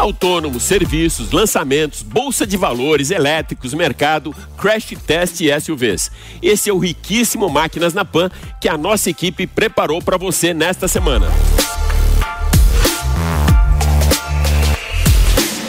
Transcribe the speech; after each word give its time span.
Autônomos, 0.00 0.62
serviços, 0.62 1.30
lançamentos, 1.30 2.00
bolsa 2.02 2.46
de 2.46 2.56
valores, 2.56 3.10
elétricos, 3.10 3.74
mercado, 3.74 4.34
crash 4.56 4.96
test 5.06 5.42
e 5.42 5.60
SUVs. 5.60 6.10
Esse 6.40 6.70
é 6.70 6.72
o 6.72 6.78
riquíssimo 6.78 7.50
Máquinas 7.50 7.92
na 7.92 8.02
Pan 8.02 8.30
que 8.60 8.68
a 8.68 8.78
nossa 8.78 9.10
equipe 9.10 9.46
preparou 9.46 10.00
para 10.00 10.16
você 10.16 10.54
nesta 10.54 10.88
semana. 10.88 11.26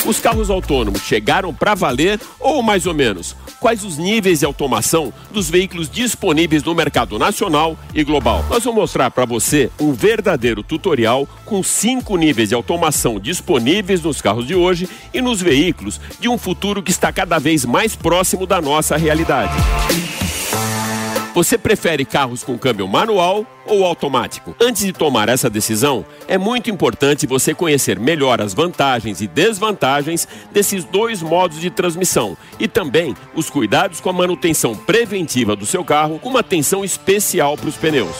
Os 0.05 0.19
carros 0.19 0.49
autônomos 0.49 1.01
chegaram 1.01 1.53
para 1.53 1.75
valer 1.75 2.17
ou 2.39 2.63
mais 2.63 2.85
ou 2.85 2.93
menos? 2.93 3.35
Quais 3.61 3.83
os 3.83 3.99
níveis 3.99 4.39
de 4.39 4.45
automação 4.45 5.13
dos 5.29 5.47
veículos 5.47 5.87
disponíveis 5.87 6.63
no 6.63 6.73
mercado 6.73 7.19
nacional 7.19 7.77
e 7.93 8.03
global? 8.03 8.43
Nós 8.49 8.63
vamos 8.63 8.81
mostrar 8.81 9.11
para 9.11 9.23
você 9.23 9.69
um 9.79 9.93
verdadeiro 9.93 10.63
tutorial 10.63 11.29
com 11.45 11.61
cinco 11.61 12.17
níveis 12.17 12.49
de 12.49 12.55
automação 12.55 13.19
disponíveis 13.19 14.01
nos 14.01 14.19
carros 14.19 14.47
de 14.47 14.55
hoje 14.55 14.89
e 15.13 15.21
nos 15.21 15.39
veículos 15.39 16.01
de 16.19 16.27
um 16.27 16.39
futuro 16.39 16.81
que 16.81 16.89
está 16.89 17.13
cada 17.13 17.37
vez 17.37 17.63
mais 17.63 17.95
próximo 17.95 18.47
da 18.47 18.59
nossa 18.59 18.97
realidade. 18.97 19.53
Você 21.33 21.57
prefere 21.57 22.03
carros 22.03 22.43
com 22.43 22.57
câmbio 22.57 22.85
manual 22.89 23.45
ou 23.65 23.85
automático? 23.85 24.53
Antes 24.59 24.83
de 24.83 24.91
tomar 24.91 25.29
essa 25.29 25.49
decisão, 25.49 26.05
é 26.27 26.37
muito 26.37 26.69
importante 26.69 27.25
você 27.25 27.53
conhecer 27.53 27.97
melhor 27.97 28.41
as 28.41 28.53
vantagens 28.53 29.21
e 29.21 29.27
desvantagens 29.27 30.27
desses 30.51 30.83
dois 30.83 31.21
modos 31.21 31.61
de 31.61 31.69
transmissão 31.69 32.35
e 32.59 32.67
também 32.67 33.15
os 33.33 33.49
cuidados 33.49 34.01
com 34.01 34.09
a 34.09 34.13
manutenção 34.13 34.75
preventiva 34.75 35.55
do 35.55 35.65
seu 35.65 35.85
carro, 35.85 36.19
com 36.19 36.27
uma 36.27 36.41
atenção 36.41 36.83
especial 36.83 37.55
para 37.55 37.69
os 37.69 37.77
pneus. 37.77 38.17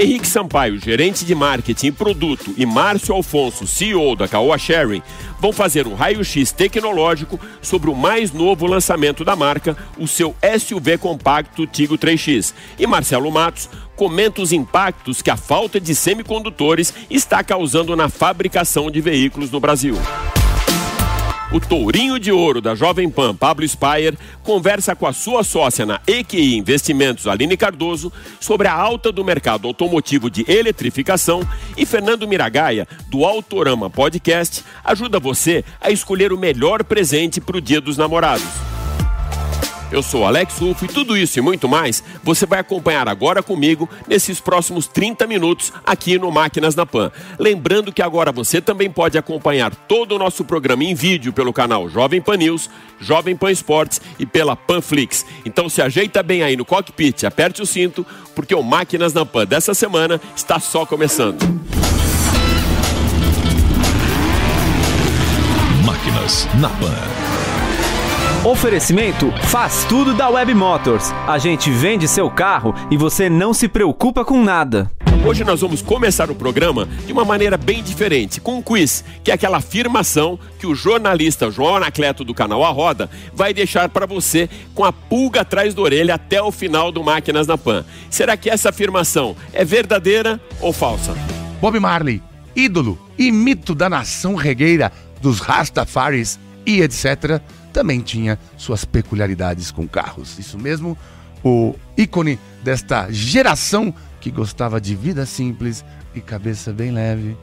Henrique 0.00 0.28
Sampaio, 0.28 0.78
gerente 0.78 1.24
de 1.24 1.34
marketing 1.34 1.88
e 1.88 1.92
produto, 1.92 2.54
e 2.56 2.64
Márcio 2.64 3.12
Alfonso, 3.12 3.66
CEO 3.66 4.14
da 4.14 4.28
Caoa 4.28 4.56
Sharing, 4.56 5.02
vão 5.40 5.52
fazer 5.52 5.88
um 5.88 5.94
raio-x 5.94 6.52
tecnológico 6.52 7.38
sobre 7.60 7.90
o 7.90 7.96
mais 7.96 8.30
novo 8.30 8.64
lançamento 8.64 9.24
da 9.24 9.34
marca, 9.34 9.76
o 9.98 10.06
seu 10.06 10.36
SUV 10.56 10.98
compacto 10.98 11.66
Tigo 11.66 11.98
3X. 11.98 12.54
E 12.78 12.86
Marcelo 12.86 13.28
Matos 13.32 13.68
comenta 13.96 14.40
os 14.40 14.52
impactos 14.52 15.20
que 15.20 15.32
a 15.32 15.36
falta 15.36 15.80
de 15.80 15.92
semicondutores 15.96 16.94
está 17.10 17.42
causando 17.42 17.96
na 17.96 18.08
fabricação 18.08 18.92
de 18.92 19.00
veículos 19.00 19.50
no 19.50 19.58
Brasil. 19.58 19.96
O 21.50 21.58
tourinho 21.58 22.18
de 22.18 22.30
ouro 22.30 22.60
da 22.60 22.74
Jovem 22.74 23.08
Pan, 23.08 23.34
Pablo 23.34 23.66
Spire, 23.66 24.18
conversa 24.42 24.94
com 24.94 25.06
a 25.06 25.14
sua 25.14 25.42
sócia 25.42 25.86
na 25.86 25.98
EQI 26.06 26.58
Investimentos, 26.58 27.26
Aline 27.26 27.56
Cardoso, 27.56 28.12
sobre 28.38 28.68
a 28.68 28.74
alta 28.74 29.10
do 29.10 29.24
mercado 29.24 29.66
automotivo 29.66 30.28
de 30.28 30.44
eletrificação 30.46 31.40
e 31.74 31.86
Fernando 31.86 32.28
Miragaia, 32.28 32.86
do 33.08 33.24
Autorama 33.24 33.88
Podcast, 33.88 34.62
ajuda 34.84 35.18
você 35.18 35.64
a 35.80 35.90
escolher 35.90 36.34
o 36.34 36.38
melhor 36.38 36.84
presente 36.84 37.40
para 37.40 37.56
o 37.56 37.62
Dia 37.62 37.80
dos 37.80 37.96
Namorados. 37.96 38.77
Eu 39.90 40.02
sou 40.02 40.26
Alex 40.26 40.58
Rufo 40.58 40.84
e 40.84 40.88
tudo 40.88 41.16
isso 41.16 41.38
e 41.38 41.42
muito 41.42 41.66
mais 41.66 42.04
você 42.22 42.44
vai 42.44 42.58
acompanhar 42.58 43.08
agora 43.08 43.42
comigo 43.42 43.88
nesses 44.06 44.38
próximos 44.38 44.86
30 44.86 45.26
minutos 45.26 45.72
aqui 45.84 46.18
no 46.18 46.30
Máquinas 46.30 46.74
na 46.74 46.84
Pan. 46.84 47.10
Lembrando 47.38 47.90
que 47.90 48.02
agora 48.02 48.30
você 48.30 48.60
também 48.60 48.90
pode 48.90 49.16
acompanhar 49.16 49.74
todo 49.74 50.14
o 50.14 50.18
nosso 50.18 50.44
programa 50.44 50.84
em 50.84 50.94
vídeo 50.94 51.32
pelo 51.32 51.54
canal 51.54 51.88
Jovem 51.88 52.20
Pan 52.20 52.36
News, 52.36 52.68
Jovem 53.00 53.34
Pan 53.34 53.50
Esportes 53.50 54.00
e 54.18 54.26
pela 54.26 54.54
Panflix. 54.54 55.24
Então 55.46 55.70
se 55.70 55.80
ajeita 55.80 56.22
bem 56.22 56.42
aí 56.42 56.54
no 56.54 56.66
cockpit, 56.66 57.24
aperte 57.24 57.62
o 57.62 57.66
cinto, 57.66 58.04
porque 58.34 58.54
o 58.54 58.62
Máquinas 58.62 59.14
na 59.14 59.24
Pan 59.24 59.46
dessa 59.46 59.72
semana 59.72 60.20
está 60.36 60.60
só 60.60 60.84
começando. 60.84 61.42
Máquinas 65.82 66.46
na 66.60 66.68
Pan. 66.68 67.27
Oferecimento 68.48 69.30
faz 69.48 69.84
tudo 69.84 70.14
da 70.14 70.26
Web 70.30 70.54
Motors. 70.54 71.12
A 71.26 71.36
gente 71.36 71.70
vende 71.70 72.08
seu 72.08 72.30
carro 72.30 72.74
e 72.90 72.96
você 72.96 73.28
não 73.28 73.52
se 73.52 73.68
preocupa 73.68 74.24
com 74.24 74.42
nada. 74.42 74.90
Hoje 75.22 75.44
nós 75.44 75.60
vamos 75.60 75.82
começar 75.82 76.30
o 76.30 76.34
programa 76.34 76.88
de 77.06 77.12
uma 77.12 77.26
maneira 77.26 77.58
bem 77.58 77.82
diferente, 77.82 78.40
com 78.40 78.56
um 78.56 78.62
quiz, 78.62 79.04
que 79.22 79.30
é 79.30 79.34
aquela 79.34 79.58
afirmação 79.58 80.38
que 80.58 80.66
o 80.66 80.74
jornalista 80.74 81.50
João 81.50 81.76
Anacleto 81.76 82.24
do 82.24 82.32
canal 82.32 82.64
A 82.64 82.70
Roda 82.70 83.10
vai 83.34 83.52
deixar 83.52 83.90
para 83.90 84.06
você 84.06 84.48
com 84.74 84.82
a 84.82 84.94
pulga 84.94 85.42
atrás 85.42 85.74
da 85.74 85.82
orelha 85.82 86.14
até 86.14 86.40
o 86.40 86.50
final 86.50 86.90
do 86.90 87.04
Máquinas 87.04 87.46
na 87.46 87.58
Pan. 87.58 87.84
Será 88.08 88.34
que 88.34 88.48
essa 88.48 88.70
afirmação 88.70 89.36
é 89.52 89.62
verdadeira 89.62 90.40
ou 90.58 90.72
falsa? 90.72 91.14
Bob 91.60 91.78
Marley, 91.78 92.22
ídolo 92.56 92.98
e 93.18 93.30
mito 93.30 93.74
da 93.74 93.90
nação 93.90 94.36
regueira 94.36 94.90
dos 95.20 95.38
Rastafaris 95.38 96.40
e 96.64 96.80
etc 96.80 97.42
também 97.78 98.00
tinha 98.00 98.36
suas 98.56 98.84
peculiaridades 98.84 99.70
com 99.70 99.86
carros. 99.86 100.36
Isso 100.36 100.58
mesmo, 100.58 100.98
o 101.44 101.76
ícone 101.96 102.36
desta 102.64 103.08
geração 103.08 103.94
que 104.20 104.32
gostava 104.32 104.80
de 104.80 104.96
vida 104.96 105.24
simples 105.24 105.84
e 106.12 106.20
cabeça 106.20 106.72
bem 106.72 106.90
leve, 106.90 107.36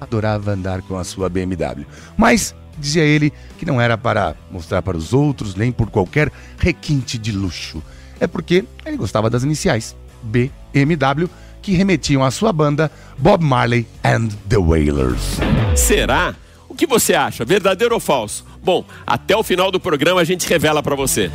adorava 0.00 0.50
andar 0.50 0.82
com 0.82 0.98
a 0.98 1.04
sua 1.04 1.28
BMW. 1.28 1.86
Mas 2.16 2.52
dizia 2.76 3.04
ele 3.04 3.32
que 3.56 3.64
não 3.64 3.80
era 3.80 3.96
para 3.96 4.34
mostrar 4.50 4.82
para 4.82 4.96
os 4.96 5.12
outros, 5.12 5.54
nem 5.54 5.70
por 5.70 5.88
qualquer 5.88 6.32
requinte 6.58 7.16
de 7.16 7.30
luxo. 7.30 7.80
É 8.18 8.26
porque 8.26 8.64
ele 8.84 8.96
gostava 8.96 9.30
das 9.30 9.44
iniciais 9.44 9.94
BMW, 10.24 11.30
que 11.62 11.74
remetiam 11.74 12.24
à 12.24 12.32
sua 12.32 12.52
banda 12.52 12.90
Bob 13.16 13.44
Marley 13.44 13.86
and 14.02 14.30
the 14.48 14.58
Wailers. 14.58 15.38
Será? 15.76 16.34
O 16.76 16.78
que 16.78 16.86
você 16.86 17.14
acha, 17.14 17.42
verdadeiro 17.42 17.94
ou 17.94 18.00
falso? 18.00 18.44
Bom, 18.62 18.84
até 19.06 19.34
o 19.34 19.42
final 19.42 19.70
do 19.70 19.80
programa 19.80 20.20
a 20.20 20.24
gente 20.24 20.46
revela 20.46 20.82
para 20.82 20.94
você. 20.94 21.30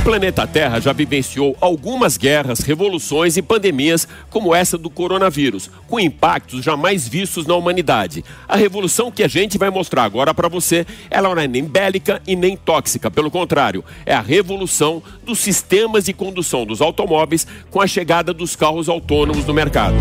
O 0.00 0.02
planeta 0.02 0.46
Terra 0.46 0.80
já 0.80 0.90
vivenciou 0.94 1.54
algumas 1.60 2.16
guerras, 2.16 2.60
revoluções 2.60 3.36
e 3.36 3.42
pandemias 3.42 4.08
como 4.30 4.54
essa 4.54 4.78
do 4.78 4.88
coronavírus, 4.88 5.68
com 5.86 6.00
impactos 6.00 6.64
jamais 6.64 7.06
vistos 7.06 7.46
na 7.46 7.56
humanidade. 7.56 8.24
A 8.48 8.56
revolução 8.56 9.12
que 9.12 9.22
a 9.22 9.28
gente 9.28 9.58
vai 9.58 9.68
mostrar 9.68 10.04
agora 10.04 10.32
para 10.32 10.48
você, 10.48 10.86
ela 11.10 11.34
não 11.34 11.42
é 11.42 11.46
nem 11.46 11.64
bélica 11.64 12.22
e 12.26 12.34
nem 12.34 12.56
tóxica, 12.56 13.10
pelo 13.10 13.30
contrário, 13.30 13.84
é 14.06 14.14
a 14.14 14.22
revolução 14.22 15.02
dos 15.22 15.40
sistemas 15.40 16.06
de 16.06 16.14
condução 16.14 16.64
dos 16.64 16.80
automóveis 16.80 17.46
com 17.70 17.82
a 17.82 17.86
chegada 17.86 18.32
dos 18.32 18.56
carros 18.56 18.88
autônomos 18.88 19.44
no 19.44 19.52
mercado. 19.52 19.96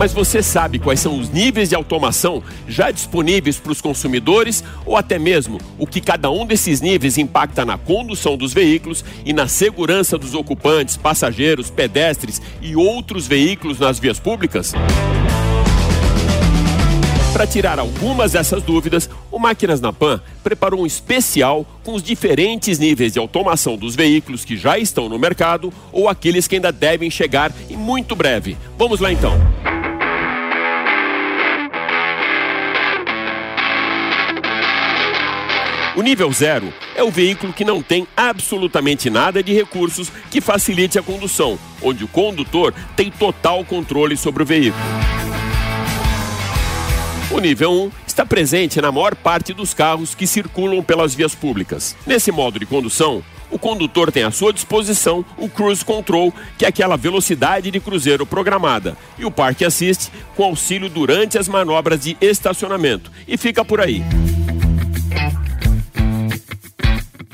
Mas 0.00 0.14
você 0.14 0.42
sabe 0.42 0.78
quais 0.78 0.98
são 0.98 1.20
os 1.20 1.28
níveis 1.28 1.68
de 1.68 1.74
automação 1.74 2.42
já 2.66 2.90
disponíveis 2.90 3.58
para 3.58 3.70
os 3.70 3.82
consumidores 3.82 4.64
ou 4.86 4.96
até 4.96 5.18
mesmo 5.18 5.58
o 5.78 5.86
que 5.86 6.00
cada 6.00 6.30
um 6.30 6.46
desses 6.46 6.80
níveis 6.80 7.18
impacta 7.18 7.66
na 7.66 7.76
condução 7.76 8.34
dos 8.34 8.54
veículos 8.54 9.04
e 9.26 9.34
na 9.34 9.46
segurança 9.46 10.16
dos 10.16 10.32
ocupantes, 10.32 10.96
passageiros, 10.96 11.68
pedestres 11.68 12.40
e 12.62 12.74
outros 12.74 13.26
veículos 13.26 13.78
nas 13.78 13.98
vias 13.98 14.18
públicas? 14.18 14.72
Para 17.34 17.46
tirar 17.46 17.78
algumas 17.78 18.32
dessas 18.32 18.62
dúvidas, 18.62 19.08
o 19.30 19.38
Máquinas 19.38 19.82
na 19.82 19.92
Pan 19.92 20.18
preparou 20.42 20.80
um 20.80 20.86
especial 20.86 21.66
com 21.84 21.92
os 21.92 22.02
diferentes 22.02 22.78
níveis 22.78 23.12
de 23.12 23.18
automação 23.18 23.76
dos 23.76 23.94
veículos 23.94 24.46
que 24.46 24.56
já 24.56 24.78
estão 24.78 25.10
no 25.10 25.18
mercado 25.18 25.70
ou 25.92 26.08
aqueles 26.08 26.48
que 26.48 26.54
ainda 26.54 26.72
devem 26.72 27.10
chegar 27.10 27.52
em 27.68 27.76
muito 27.76 28.16
breve. 28.16 28.56
Vamos 28.78 28.98
lá 28.98 29.12
então. 29.12 29.38
O 35.96 36.02
nível 36.02 36.32
zero 36.32 36.72
é 36.94 37.02
o 37.02 37.10
veículo 37.10 37.52
que 37.52 37.64
não 37.64 37.82
tem 37.82 38.06
absolutamente 38.16 39.10
nada 39.10 39.42
de 39.42 39.52
recursos 39.52 40.10
que 40.30 40.40
facilite 40.40 40.98
a 40.98 41.02
condução, 41.02 41.58
onde 41.82 42.04
o 42.04 42.08
condutor 42.08 42.72
tem 42.94 43.10
total 43.10 43.64
controle 43.64 44.16
sobre 44.16 44.42
o 44.42 44.46
veículo. 44.46 44.82
O 47.30 47.40
nível 47.40 47.72
1 47.72 47.90
está 48.06 48.24
presente 48.24 48.80
na 48.80 48.92
maior 48.92 49.16
parte 49.16 49.52
dos 49.52 49.74
carros 49.74 50.14
que 50.14 50.26
circulam 50.26 50.82
pelas 50.82 51.14
vias 51.14 51.34
públicas. 51.34 51.96
Nesse 52.06 52.30
modo 52.30 52.58
de 52.58 52.66
condução, 52.66 53.22
o 53.50 53.58
condutor 53.58 54.12
tem 54.12 54.22
à 54.22 54.30
sua 54.30 54.52
disposição 54.52 55.24
o 55.36 55.48
Cruise 55.48 55.84
Control, 55.84 56.32
que 56.56 56.64
é 56.64 56.68
aquela 56.68 56.96
velocidade 56.96 57.68
de 57.70 57.80
cruzeiro 57.80 58.24
programada, 58.24 58.96
e 59.18 59.24
o 59.24 59.30
Park 59.30 59.62
Assist, 59.62 60.10
com 60.36 60.44
auxílio 60.44 60.88
durante 60.88 61.36
as 61.36 61.48
manobras 61.48 62.00
de 62.00 62.16
estacionamento. 62.20 63.10
E 63.26 63.36
fica 63.36 63.64
por 63.64 63.80
aí. 63.80 64.04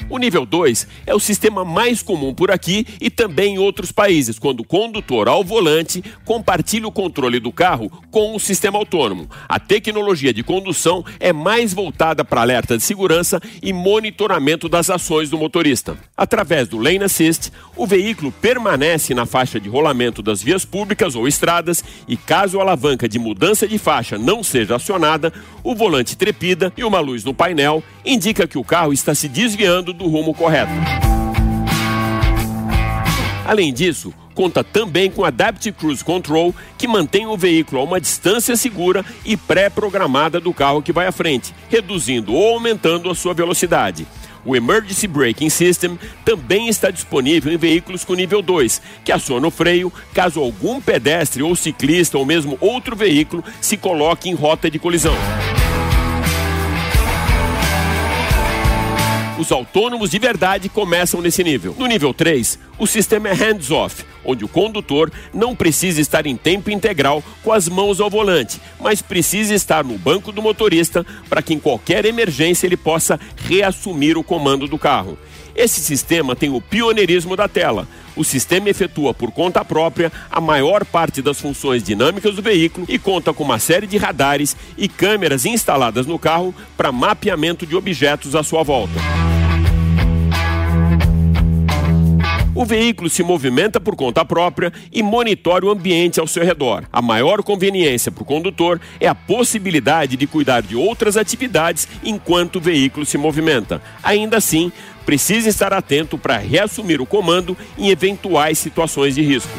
O 0.08 0.18
nível 0.18 0.46
2 0.46 0.86
é 1.04 1.14
o 1.14 1.18
sistema 1.18 1.64
mais 1.64 2.00
comum 2.00 2.32
por 2.32 2.52
aqui 2.52 2.86
e 3.00 3.10
também 3.10 3.54
em 3.54 3.58
outros 3.58 3.90
países, 3.90 4.38
quando 4.38 4.60
o 4.60 4.64
condutor 4.64 5.26
ao 5.26 5.42
volante 5.42 6.02
compartilha 6.24 6.86
o 6.86 6.92
controle 6.92 7.40
do 7.40 7.50
carro 7.50 7.90
com 8.08 8.34
o 8.34 8.38
sistema 8.38 8.78
autônomo. 8.78 9.28
A 9.48 9.58
tecnologia 9.58 10.32
de 10.32 10.44
condução 10.44 11.04
é 11.18 11.32
mais 11.32 11.74
voltada 11.74 12.24
para 12.24 12.40
alerta 12.40 12.76
de 12.76 12.84
segurança 12.84 13.40
e 13.60 13.72
monitoramento 13.72 14.68
das 14.68 14.90
ações 14.90 15.28
do 15.28 15.36
motorista. 15.36 15.96
Através 16.16 16.68
do 16.68 16.78
Lane 16.78 17.02
Assist, 17.02 17.50
o 17.74 17.84
veículo 17.84 18.30
permanece 18.30 19.12
na 19.12 19.26
faixa 19.26 19.58
de 19.58 19.68
rolamento 19.68 20.22
das 20.22 20.40
vias 20.40 20.64
públicas 20.64 21.16
ou 21.16 21.26
estradas 21.26 21.82
e 22.06 22.16
caso 22.16 22.60
a 22.60 22.62
alavanca 22.62 23.08
de 23.08 23.18
mudança 23.18 23.66
de 23.66 23.76
faixa 23.76 24.16
não 24.16 24.44
seja 24.44 24.76
acionada, 24.76 25.32
o 25.64 25.74
volante 25.74 26.16
trepida 26.16 26.72
e 26.76 26.84
uma 26.84 27.00
luz 27.00 27.24
no 27.24 27.34
painel 27.34 27.82
indica 28.04 28.46
que 28.46 28.56
o 28.56 28.62
carro 28.62 28.92
está 28.92 29.12
se 29.12 29.28
desviando 29.28 29.95
do 29.96 30.06
rumo 30.06 30.32
correto. 30.32 30.72
Além 33.46 33.72
disso, 33.72 34.12
conta 34.34 34.62
também 34.62 35.10
com 35.10 35.24
Adaptive 35.24 35.76
Cruise 35.76 36.04
Control, 36.04 36.54
que 36.76 36.86
mantém 36.86 37.26
o 37.26 37.36
veículo 37.36 37.80
a 37.80 37.84
uma 37.84 38.00
distância 38.00 38.56
segura 38.56 39.04
e 39.24 39.36
pré-programada 39.36 40.38
do 40.38 40.52
carro 40.52 40.82
que 40.82 40.92
vai 40.92 41.06
à 41.06 41.12
frente, 41.12 41.54
reduzindo 41.68 42.34
ou 42.34 42.54
aumentando 42.54 43.08
a 43.08 43.14
sua 43.14 43.32
velocidade. 43.32 44.06
O 44.44 44.54
Emergency 44.54 45.08
Braking 45.08 45.50
System 45.50 45.98
também 46.24 46.68
está 46.68 46.90
disponível 46.90 47.52
em 47.52 47.56
veículos 47.56 48.04
com 48.04 48.14
nível 48.14 48.40
2, 48.40 48.80
que 49.04 49.10
aciona 49.10 49.46
o 49.48 49.50
freio 49.50 49.92
caso 50.14 50.40
algum 50.40 50.80
pedestre 50.80 51.42
ou 51.42 51.56
ciclista 51.56 52.16
ou 52.16 52.24
mesmo 52.24 52.56
outro 52.60 52.94
veículo 52.94 53.42
se 53.60 53.76
coloque 53.76 54.28
em 54.28 54.34
rota 54.34 54.70
de 54.70 54.78
colisão. 54.78 55.16
Os 59.38 59.52
autônomos 59.52 60.10
de 60.10 60.18
verdade 60.18 60.66
começam 60.70 61.20
nesse 61.20 61.44
nível. 61.44 61.76
No 61.78 61.86
nível 61.86 62.14
3, 62.14 62.58
o 62.78 62.86
sistema 62.86 63.28
é 63.28 63.34
hands-off, 63.34 64.02
onde 64.24 64.46
o 64.46 64.48
condutor 64.48 65.12
não 65.32 65.54
precisa 65.54 66.00
estar 66.00 66.26
em 66.26 66.36
tempo 66.36 66.70
integral 66.70 67.22
com 67.42 67.52
as 67.52 67.68
mãos 67.68 68.00
ao 68.00 68.08
volante, 68.08 68.58
mas 68.80 69.02
precisa 69.02 69.54
estar 69.54 69.84
no 69.84 69.98
banco 69.98 70.32
do 70.32 70.40
motorista 70.40 71.04
para 71.28 71.42
que 71.42 71.52
em 71.52 71.58
qualquer 71.58 72.06
emergência 72.06 72.66
ele 72.66 72.78
possa 72.78 73.20
reassumir 73.36 74.16
o 74.16 74.24
comando 74.24 74.66
do 74.66 74.78
carro. 74.78 75.18
Esse 75.54 75.80
sistema 75.80 76.34
tem 76.34 76.50
o 76.50 76.60
pioneirismo 76.60 77.36
da 77.36 77.48
tela. 77.48 77.86
O 78.14 78.24
sistema 78.24 78.70
efetua 78.70 79.12
por 79.12 79.30
conta 79.30 79.64
própria 79.64 80.10
a 80.30 80.40
maior 80.40 80.84
parte 80.84 81.20
das 81.20 81.38
funções 81.38 81.82
dinâmicas 81.82 82.34
do 82.36 82.42
veículo 82.42 82.86
e 82.88 82.98
conta 82.98 83.32
com 83.32 83.44
uma 83.44 83.58
série 83.58 83.86
de 83.86 83.98
radares 83.98 84.56
e 84.76 84.88
câmeras 84.88 85.44
instaladas 85.44 86.06
no 86.06 86.18
carro 86.18 86.54
para 86.76 86.92
mapeamento 86.92 87.66
de 87.66 87.76
objetos 87.76 88.34
à 88.34 88.42
sua 88.42 88.62
volta. 88.62 89.25
O 92.56 92.64
veículo 92.64 93.10
se 93.10 93.22
movimenta 93.22 93.78
por 93.78 93.94
conta 93.94 94.24
própria 94.24 94.72
e 94.90 95.02
monitora 95.02 95.66
o 95.66 95.70
ambiente 95.70 96.18
ao 96.18 96.26
seu 96.26 96.42
redor. 96.42 96.84
A 96.90 97.02
maior 97.02 97.42
conveniência 97.42 98.10
para 98.10 98.22
o 98.22 98.26
condutor 98.26 98.80
é 98.98 99.06
a 99.06 99.14
possibilidade 99.14 100.16
de 100.16 100.26
cuidar 100.26 100.62
de 100.62 100.74
outras 100.74 101.18
atividades 101.18 101.86
enquanto 102.02 102.56
o 102.56 102.60
veículo 102.60 103.04
se 103.04 103.18
movimenta. 103.18 103.82
Ainda 104.02 104.38
assim, 104.38 104.72
precisa 105.04 105.50
estar 105.50 105.74
atento 105.74 106.16
para 106.16 106.38
reassumir 106.38 106.98
o 106.98 107.04
comando 107.04 107.54
em 107.76 107.90
eventuais 107.90 108.58
situações 108.58 109.14
de 109.14 109.20
risco. 109.20 109.52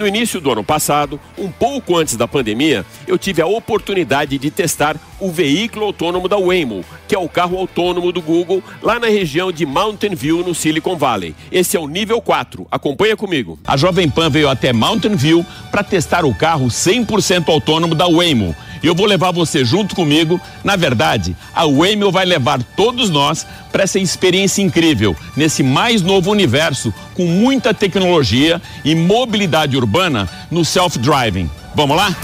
No 0.00 0.08
início 0.08 0.40
do 0.40 0.50
ano 0.50 0.64
passado, 0.64 1.20
um 1.36 1.50
pouco 1.50 1.94
antes 1.94 2.16
da 2.16 2.26
pandemia, 2.26 2.86
eu 3.06 3.18
tive 3.18 3.42
a 3.42 3.46
oportunidade 3.46 4.38
de 4.38 4.50
testar 4.50 4.96
o 5.20 5.30
veículo 5.30 5.84
autônomo 5.84 6.26
da 6.26 6.38
Waymo, 6.38 6.82
que 7.06 7.14
é 7.14 7.18
o 7.18 7.28
carro 7.28 7.58
autônomo 7.58 8.10
do 8.10 8.22
Google, 8.22 8.64
lá 8.82 8.98
na 8.98 9.08
região 9.08 9.52
de 9.52 9.66
Mountain 9.66 10.14
View, 10.14 10.42
no 10.42 10.54
Silicon 10.54 10.96
Valley. 10.96 11.34
Esse 11.52 11.76
é 11.76 11.80
o 11.80 11.86
nível 11.86 12.18
4. 12.22 12.66
Acompanha 12.70 13.14
comigo. 13.14 13.58
A 13.62 13.76
Jovem 13.76 14.08
Pan 14.08 14.30
veio 14.30 14.48
até 14.48 14.72
Mountain 14.72 15.16
View 15.16 15.44
para 15.70 15.84
testar 15.84 16.24
o 16.24 16.34
carro 16.34 16.68
100% 16.68 17.50
autônomo 17.50 17.94
da 17.94 18.06
Waymo 18.06 18.56
e 18.82 18.86
eu 18.86 18.94
vou 18.94 19.06
levar 19.06 19.32
você 19.32 19.64
junto 19.64 19.94
comigo. 19.94 20.40
Na 20.64 20.76
verdade, 20.76 21.36
a 21.54 21.66
Waymo 21.66 22.10
vai 22.10 22.24
levar 22.24 22.62
todos 22.76 23.10
nós 23.10 23.46
para 23.70 23.84
essa 23.84 23.98
experiência 23.98 24.62
incrível 24.62 25.16
nesse 25.36 25.62
mais 25.62 26.02
novo 26.02 26.30
universo 26.30 26.92
com 27.14 27.26
muita 27.26 27.72
tecnologia 27.72 28.60
e 28.84 28.94
mobilidade 28.94 29.76
urbana 29.76 30.28
no 30.50 30.64
self-driving. 30.64 31.48
Vamos 31.74 31.96
lá? 31.96 32.14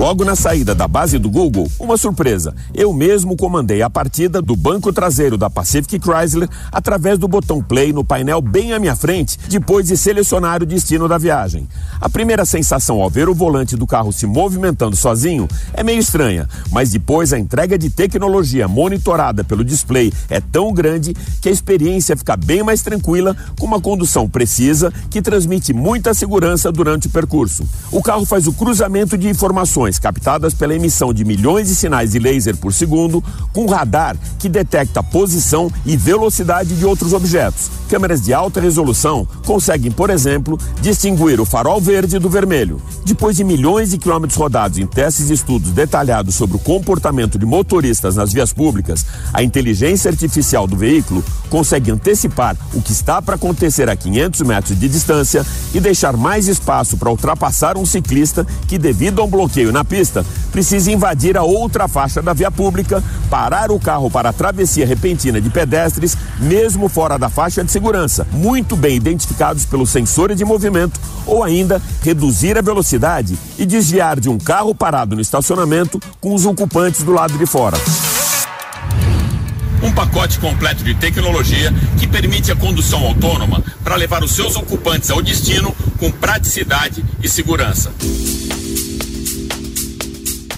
Logo 0.00 0.24
na 0.24 0.34
saída 0.34 0.74
da 0.74 0.88
base 0.88 1.18
do 1.18 1.28
Google, 1.28 1.70
uma 1.78 1.98
surpresa. 1.98 2.54
Eu 2.72 2.90
mesmo 2.90 3.36
comandei 3.36 3.82
a 3.82 3.90
partida 3.90 4.40
do 4.40 4.56
banco 4.56 4.90
traseiro 4.94 5.36
da 5.36 5.50
Pacific 5.50 6.00
Chrysler 6.00 6.48
através 6.72 7.18
do 7.18 7.28
botão 7.28 7.62
play 7.62 7.92
no 7.92 8.02
painel 8.02 8.40
bem 8.40 8.72
à 8.72 8.78
minha 8.78 8.96
frente, 8.96 9.38
depois 9.46 9.88
de 9.88 9.98
selecionar 9.98 10.62
o 10.62 10.66
destino 10.66 11.06
da 11.06 11.18
viagem. 11.18 11.68
A 12.00 12.08
primeira 12.08 12.46
sensação 12.46 13.02
ao 13.02 13.10
ver 13.10 13.28
o 13.28 13.34
volante 13.34 13.76
do 13.76 13.86
carro 13.86 14.10
se 14.10 14.24
movimentando 14.24 14.96
sozinho 14.96 15.46
é 15.74 15.82
meio 15.82 15.98
estranha, 15.98 16.48
mas 16.72 16.88
depois 16.88 17.34
a 17.34 17.38
entrega 17.38 17.76
de 17.76 17.90
tecnologia 17.90 18.66
monitorada 18.66 19.44
pelo 19.44 19.62
display 19.62 20.10
é 20.30 20.40
tão 20.40 20.72
grande 20.72 21.14
que 21.42 21.48
a 21.50 21.52
experiência 21.52 22.16
fica 22.16 22.38
bem 22.38 22.62
mais 22.62 22.80
tranquila 22.80 23.36
com 23.58 23.66
uma 23.66 23.82
condução 23.82 24.26
precisa 24.26 24.90
que 25.10 25.20
transmite 25.20 25.74
muita 25.74 26.14
segurança 26.14 26.72
durante 26.72 27.06
o 27.06 27.10
percurso. 27.10 27.68
O 27.92 28.02
carro 28.02 28.24
faz 28.24 28.46
o 28.46 28.54
cruzamento 28.54 29.18
de 29.18 29.28
informações 29.28 29.89
captadas 29.98 30.54
pela 30.54 30.74
emissão 30.74 31.12
de 31.12 31.24
milhões 31.24 31.68
de 31.68 31.74
sinais 31.74 32.12
de 32.12 32.18
laser 32.18 32.56
por 32.56 32.72
segundo, 32.72 33.22
com 33.52 33.66
radar 33.66 34.16
que 34.38 34.48
detecta 34.48 35.00
a 35.00 35.02
posição 35.02 35.70
e 35.84 35.96
velocidade 35.96 36.74
de 36.74 36.84
outros 36.84 37.12
objetos. 37.12 37.70
Câmeras 37.88 38.22
de 38.22 38.32
alta 38.32 38.60
resolução 38.60 39.26
conseguem, 39.44 39.90
por 39.90 40.10
exemplo, 40.10 40.58
distinguir 40.80 41.40
o 41.40 41.44
farol 41.44 41.80
verde 41.80 42.18
do 42.18 42.30
vermelho. 42.30 42.80
Depois 43.04 43.36
de 43.36 43.44
milhões 43.44 43.90
de 43.90 43.98
quilômetros 43.98 44.38
rodados 44.38 44.78
em 44.78 44.86
testes 44.86 45.28
e 45.28 45.32
estudos 45.32 45.72
detalhados 45.72 46.34
sobre 46.34 46.56
o 46.56 46.60
comportamento 46.60 47.38
de 47.38 47.44
motoristas 47.44 48.16
nas 48.16 48.32
vias 48.32 48.52
públicas, 48.52 49.04
a 49.32 49.42
inteligência 49.42 50.10
artificial 50.10 50.66
do 50.66 50.76
veículo 50.76 51.24
consegue 51.48 51.90
antecipar 51.90 52.56
o 52.72 52.80
que 52.80 52.92
está 52.92 53.20
para 53.20 53.34
acontecer 53.34 53.90
a 53.90 53.96
500 53.96 54.40
metros 54.42 54.78
de 54.78 54.88
distância 54.88 55.44
e 55.74 55.80
deixar 55.80 56.16
mais 56.16 56.46
espaço 56.46 56.96
para 56.96 57.10
ultrapassar 57.10 57.76
um 57.76 57.84
ciclista 57.84 58.46
que, 58.68 58.78
devido 58.78 59.20
a 59.20 59.24
um 59.24 59.28
bloqueio 59.28 59.72
na 59.72 59.79
pista, 59.84 60.24
precisa 60.50 60.90
invadir 60.90 61.36
a 61.36 61.42
outra 61.42 61.88
faixa 61.88 62.20
da 62.22 62.32
via 62.32 62.50
pública, 62.50 63.02
parar 63.28 63.70
o 63.70 63.78
carro 63.78 64.10
para 64.10 64.30
a 64.30 64.32
travessia 64.32 64.86
repentina 64.86 65.40
de 65.40 65.50
pedestres, 65.50 66.16
mesmo 66.38 66.88
fora 66.88 67.18
da 67.18 67.28
faixa 67.28 67.64
de 67.64 67.70
segurança, 67.70 68.26
muito 68.32 68.76
bem 68.76 68.96
identificados 68.96 69.64
pelos 69.64 69.90
sensores 69.90 70.36
de 70.36 70.44
movimento, 70.44 71.00
ou 71.26 71.42
ainda 71.44 71.80
reduzir 72.02 72.58
a 72.58 72.62
velocidade 72.62 73.38
e 73.58 73.64
desviar 73.64 74.18
de 74.18 74.28
um 74.28 74.38
carro 74.38 74.74
parado 74.74 75.14
no 75.14 75.22
estacionamento 75.22 76.00
com 76.20 76.34
os 76.34 76.44
ocupantes 76.44 77.02
do 77.02 77.12
lado 77.12 77.36
de 77.36 77.46
fora 77.46 77.76
um 79.82 79.92
pacote 79.92 80.38
completo 80.38 80.84
de 80.84 80.94
tecnologia 80.94 81.72
que 81.98 82.06
permite 82.06 82.52
a 82.52 82.56
condução 82.56 83.04
autônoma 83.06 83.62
para 83.82 83.96
levar 83.96 84.22
os 84.22 84.32
seus 84.32 84.56
ocupantes 84.56 85.10
ao 85.10 85.22
destino 85.22 85.74
com 85.98 86.10
praticidade 86.10 87.04
e 87.22 87.28
segurança. 87.28 87.92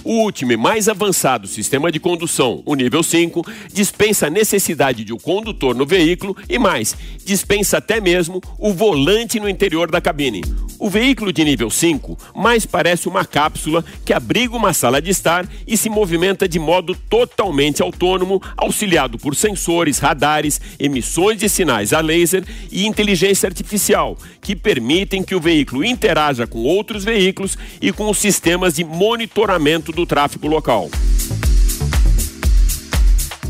O 0.03 0.15
último 0.23 0.51
e 0.51 0.57
mais 0.57 0.89
avançado 0.89 1.47
sistema 1.47 1.89
de 1.89 1.97
condução, 1.97 2.61
o 2.65 2.75
nível 2.75 3.01
5, 3.01 3.41
dispensa 3.71 4.27
a 4.27 4.29
necessidade 4.29 5.05
de 5.05 5.13
um 5.13 5.17
condutor 5.17 5.73
no 5.73 5.85
veículo 5.85 6.35
e 6.49 6.59
mais, 6.59 6.93
dispensa 7.23 7.77
até 7.77 8.01
mesmo 8.01 8.41
o 8.59 8.73
volante 8.73 9.39
no 9.39 9.47
interior 9.47 9.89
da 9.89 10.01
cabine. 10.01 10.41
O 10.77 10.89
veículo 10.89 11.31
de 11.31 11.45
nível 11.45 11.69
5 11.69 12.17
mais 12.35 12.65
parece 12.65 13.07
uma 13.07 13.23
cápsula 13.23 13.85
que 14.03 14.11
abriga 14.11 14.57
uma 14.57 14.73
sala 14.73 15.01
de 15.01 15.09
estar 15.09 15.47
e 15.65 15.77
se 15.77 15.89
movimenta 15.89 16.45
de 16.45 16.59
modo 16.59 16.93
totalmente 17.09 17.81
autônomo, 17.81 18.41
auxiliado 18.57 19.17
por 19.17 19.33
sensores, 19.33 19.99
radares, 19.99 20.59
emissões 20.77 21.37
de 21.37 21.47
sinais 21.47 21.93
a 21.93 22.01
laser 22.01 22.43
e 22.69 22.85
inteligência 22.85 23.47
artificial, 23.47 24.17
que 24.41 24.57
permitem 24.57 25.23
que 25.23 25.35
o 25.35 25.39
veículo 25.39 25.85
interaja 25.85 26.45
com 26.45 26.59
outros 26.59 27.05
veículos 27.05 27.57
e 27.81 27.93
com 27.93 28.09
os 28.09 28.17
sistemas 28.17 28.73
de 28.73 28.83
monitoramento 28.83 29.92
do 29.93 30.05
tráfego 30.05 30.47
local. 30.47 30.89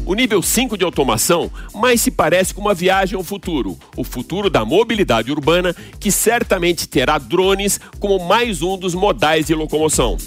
O 0.06 0.14
nível 0.14 0.42
5 0.42 0.78
de 0.78 0.84
automação 0.84 1.50
mais 1.74 2.02
se 2.02 2.12
parece 2.12 2.54
com 2.54 2.60
uma 2.60 2.74
viagem 2.74 3.16
ao 3.16 3.24
futuro, 3.24 3.78
o 3.96 4.04
futuro 4.04 4.50
da 4.50 4.66
mobilidade 4.66 5.32
urbana, 5.32 5.74
que 6.00 6.12
certamente 6.12 6.88
terá 6.88 7.18
drones 7.18 7.80
como 8.00 8.20
mais 8.20 8.62
um 8.62 8.78
dos 8.78 8.94
modais 8.94 9.46
de 9.46 9.56
locomoção. 9.56 10.18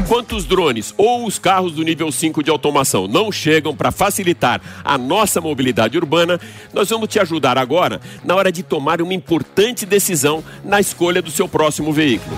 Enquanto 0.00 0.34
os 0.34 0.46
drones 0.46 0.94
ou 0.96 1.26
os 1.26 1.38
carros 1.38 1.72
do 1.72 1.82
nível 1.82 2.10
5 2.10 2.42
de 2.42 2.50
automação 2.50 3.06
não 3.06 3.30
chegam 3.30 3.76
para 3.76 3.92
facilitar 3.92 4.58
a 4.82 4.96
nossa 4.96 5.42
mobilidade 5.42 5.98
urbana, 5.98 6.40
nós 6.72 6.88
vamos 6.88 7.06
te 7.06 7.20
ajudar 7.20 7.58
agora 7.58 8.00
na 8.24 8.34
hora 8.34 8.50
de 8.50 8.62
tomar 8.62 9.02
uma 9.02 9.12
importante 9.12 9.84
decisão 9.84 10.42
na 10.64 10.80
escolha 10.80 11.20
do 11.20 11.30
seu 11.30 11.46
próximo 11.46 11.92
veículo. 11.92 12.34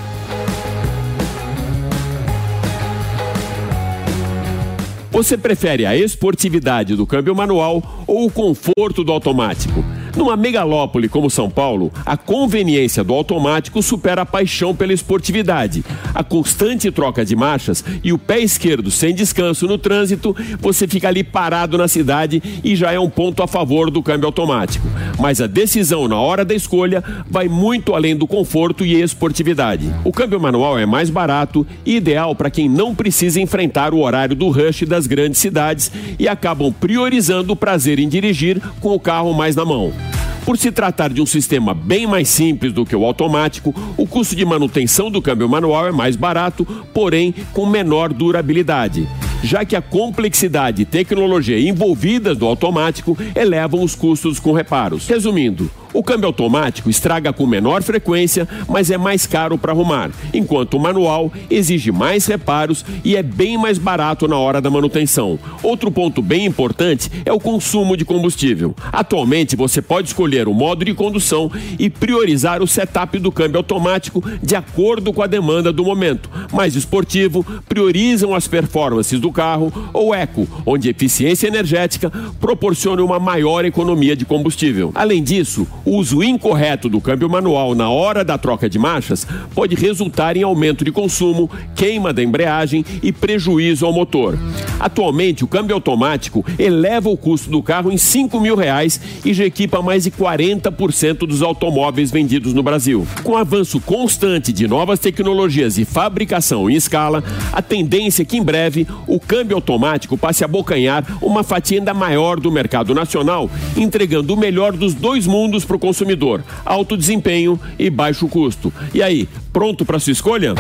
Você 5.13 5.39
prefere 5.39 5.87
a 5.87 5.97
esportividade 5.97 6.97
do 6.97 7.07
câmbio 7.07 7.35
manual 7.35 8.05
ou 8.09 8.27
o 8.27 8.31
conforto 8.31 9.05
do 9.05 9.13
automático? 9.13 9.85
Numa 10.17 10.37
megalópole 10.37 11.09
como 11.09 11.31
São 11.31 11.49
Paulo, 11.49 11.91
a 12.05 12.17
conveniência 12.17 13.03
do 13.03 13.15
automático 13.15 13.83
supera 13.83 14.23
a 14.23 14.27
paixão 14.27 14.75
pela 14.75 14.93
esportividade. 14.93 15.85
A 16.15 16.23
constante 16.23 16.91
troca 16.91 17.25
de 17.25 17.35
marchas 17.35 17.83
e 18.05 18.13
o 18.13 18.19
pé 18.19 18.41
esquerdo 18.41 18.91
sem 18.91 19.15
descanso 19.15 19.67
no 19.67 19.79
trânsito, 19.79 20.37
você 20.61 20.87
fica 20.87 21.09
ali 21.09 21.25
parado 21.25 21.79
na 21.79 21.89
cidade 21.89 22.43
e 22.63 22.77
já 22.77 22.93
é 22.93 23.01
um 23.01 23.09
ponto 23.09 23.43
a 23.43 23.47
favor 23.47 23.91
do 23.91 24.03
câmbio 24.03 24.27
automático. 24.27 24.87
Mas 25.19 25.41
a 25.41 25.47
decisão 25.47 26.07
na 26.07 26.19
hora 26.19 26.45
da 26.45 26.55
escolha 26.55 27.03
vai 27.29 27.49
muito 27.49 27.95
além 27.95 28.15
do 28.15 28.27
conforto 28.27 28.85
e 28.85 29.01
esportividade. 29.01 29.93
O 30.05 30.13
câmbio 30.13 30.41
manual 30.41 30.79
é 30.79 30.85
mais 30.85 31.09
barato 31.09 31.67
e 31.87 31.97
ideal 31.97 32.35
para 32.35 32.51
quem 32.51 32.69
não 32.69 32.95
precisa 32.95 33.41
enfrentar 33.41 33.95
o 33.95 34.01
horário 34.01 34.37
do 34.37 34.51
rush 34.51 34.83
das 34.83 35.07
grandes 35.07 35.41
cidades 35.41 35.91
e 36.19 36.29
acabam 36.29 36.73
priorizando 36.73 37.53
o 37.53 37.57
prazer 37.57 37.99
em 37.99 38.09
dirigir 38.09 38.61
com 38.81 38.91
o 38.91 39.01
carro 39.01 39.33
mais 39.33 39.57
na 39.57 39.65
mão. 39.65 40.02
Por 40.45 40.59
se 40.59 40.73
tratar 40.73 41.13
de 41.13 41.23
um 41.23 41.27
sistema 41.27 41.73
bem 41.73 42.07
mais 42.07 42.29
simples 42.29 42.73
do 42.73 42.85
que 42.85 42.97
o 42.97 43.05
automático, 43.05 43.75
o 43.97 44.07
custo 44.07 44.35
de 44.35 44.45
manutenção 44.45 45.11
do 45.11 45.23
câmbio 45.23 45.49
manual 45.49 45.87
é 45.87 45.93
mais 45.93 46.17
barato, 46.17 46.65
porém 46.93 47.35
com 47.53 47.65
menor 47.65 48.13
durabilidade 48.13 49.09
já 49.43 49.65
que 49.65 49.75
a 49.75 49.83
complexidade 49.83 50.83
e 50.83 50.85
tecnologia 50.85 51.59
envolvidas 51.59 52.39
no 52.39 52.47
automático 52.47 53.19
elevam 53.35 53.83
os 53.83 53.95
custos 53.95 54.39
com 54.39 54.53
reparos. 54.53 55.07
Resumindo, 55.09 55.71
o 55.93 56.03
câmbio 56.03 56.27
automático 56.27 56.89
estraga 56.89 57.33
com 57.33 57.47
menor 57.47 57.83
frequência, 57.83 58.49
mas 58.69 58.91
é 58.91 58.99
mais 58.99 59.27
caro 59.27 59.59
para 59.59 59.73
arrumar, 59.73 60.11
enquanto 60.33 60.75
o 60.75 60.81
manual 60.81 61.33
exige 61.51 61.93
mais 61.93 62.27
reparos 62.27 62.85
e 63.05 63.17
é 63.17 63.23
bem 63.23 63.59
mais 63.59 63.79
barato 63.79 64.27
na 64.27 64.37
hora 64.37 64.61
da 64.61 64.71
manutenção. 64.71 65.39
Outro 65.63 65.91
ponto 65.91 66.23
bem 66.23 66.47
importante 66.47 67.11
é 67.25 67.33
o 67.33 67.41
consumo 67.41 67.97
de 67.97 68.05
combustível. 68.05 68.75
Atualmente 68.93 69.57
você 69.57 69.83
pode 69.83 70.09
escolher 70.09 70.49
o 70.49 70.55
modo 70.55 70.85
de 70.85 70.95
condução 70.95 71.51
e 71.79 71.91
priorizar 71.91 72.63
o 72.63 72.67
setup 72.67 73.19
do 73.19 73.33
câmbio 73.33 73.59
automático 73.59 74.23
de 74.43 74.57
acordo 74.57 75.13
com 75.13 75.23
a 75.23 75.27
demanda 75.27 75.73
do 75.73 75.85
momento. 75.85 76.31
Mais 76.53 76.75
esportivo, 76.75 77.45
priorizam 77.69 78.35
as 78.35 78.49
performances 78.49 79.21
do 79.21 79.31
carro 79.31 79.73
ou 79.93 80.15
eco, 80.15 80.49
onde 80.65 80.89
eficiência 80.89 81.47
energética 81.47 82.11
proporciona 82.41 83.03
uma 83.03 83.19
maior 83.19 83.65
economia 83.65 84.17
de 84.17 84.25
combustível. 84.25 84.91
Além 84.95 85.23
disso, 85.23 85.67
uso 85.85 86.23
incorreto 86.23 86.89
do 86.89 87.01
câmbio 87.01 87.29
manual 87.29 87.75
na 87.75 87.91
hora 87.91 88.25
da 88.25 88.39
troca 88.39 88.69
de 88.69 88.79
marchas 88.79 89.27
pode 89.55 89.75
resultar 89.75 90.37
em 90.37 90.43
aumento 90.43 90.85
de 90.85 90.93
consumo, 90.93 91.51
queima 91.75 92.13
da 92.13 92.23
embreagem 92.23 92.85
e 93.03 93.13
prejuízo 93.13 93.85
ao 93.87 93.93
motor. 93.93 94.39
Atualmente, 94.79 95.45
o 95.45 95.49
câmbio 95.49 95.75
automático 95.75 96.45
eleva 96.59 97.09
o 97.09 97.17
custo 97.17 97.51
do 97.51 97.63
carro 97.63 97.93
em 97.93 97.97
5 97.97 98.41
mil 98.41 98.57
reais 98.57 99.01
e 99.25 99.33
já 99.33 99.45
equipa 99.45 99.81
mais 99.81 100.05
de 100.05 100.11
40% 100.11 101.19
dos 101.19 101.43
automóveis 101.43 102.11
vendidos 102.11 102.53
no 102.53 102.63
Brasil. 102.63 103.07
Com 103.23 103.33
o 103.33 103.37
avanço 103.37 103.81
constante 103.81 104.53
de 104.53 104.67
novas 104.67 104.99
tecnologias 104.99 105.79
e 105.79 105.85
fabricação 105.85 106.69
em 106.69 106.75
escala, 106.75 107.23
a 107.53 107.63
tendência 107.63 108.23
é 108.23 108.25
que 108.25 108.37
em 108.37 108.43
breve 108.43 108.87
o 109.07 109.21
câmbio 109.21 109.57
automático 109.57 110.19
passe 110.19 110.43
a 110.43 110.47
abocanhar 110.47 111.05
uma 111.21 111.43
fatia 111.43 111.79
ainda 111.79 111.95
maior 111.95 112.41
do 112.41 112.51
mercado 112.51 112.95
nacional, 112.95 113.51
entregando 113.77 114.35
o 114.35 114.37
melhor 114.37 114.73
dos 114.73 114.95
dois 114.95 115.27
mundos 115.27 115.65
para 115.73 115.77
o 115.77 115.79
consumidor: 115.79 116.45
alto 116.65 116.97
desempenho 116.97 117.59
e 117.79 117.89
baixo 117.89 118.29
custo. 118.29 118.73
E 118.93 119.03
aí, 119.03 119.29
pronto 119.53 119.85
para 119.85 119.99
sua 119.99 120.13
escolha? 120.13 120.55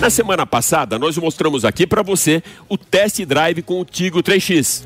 Na 0.00 0.10
semana 0.10 0.46
passada, 0.46 0.98
nós 0.98 1.16
mostramos 1.16 1.64
aqui 1.64 1.86
para 1.86 2.02
você 2.02 2.42
o 2.68 2.76
test 2.76 3.24
drive 3.24 3.62
com 3.62 3.80
o 3.80 3.84
Tigo 3.84 4.22
3X. 4.22 4.84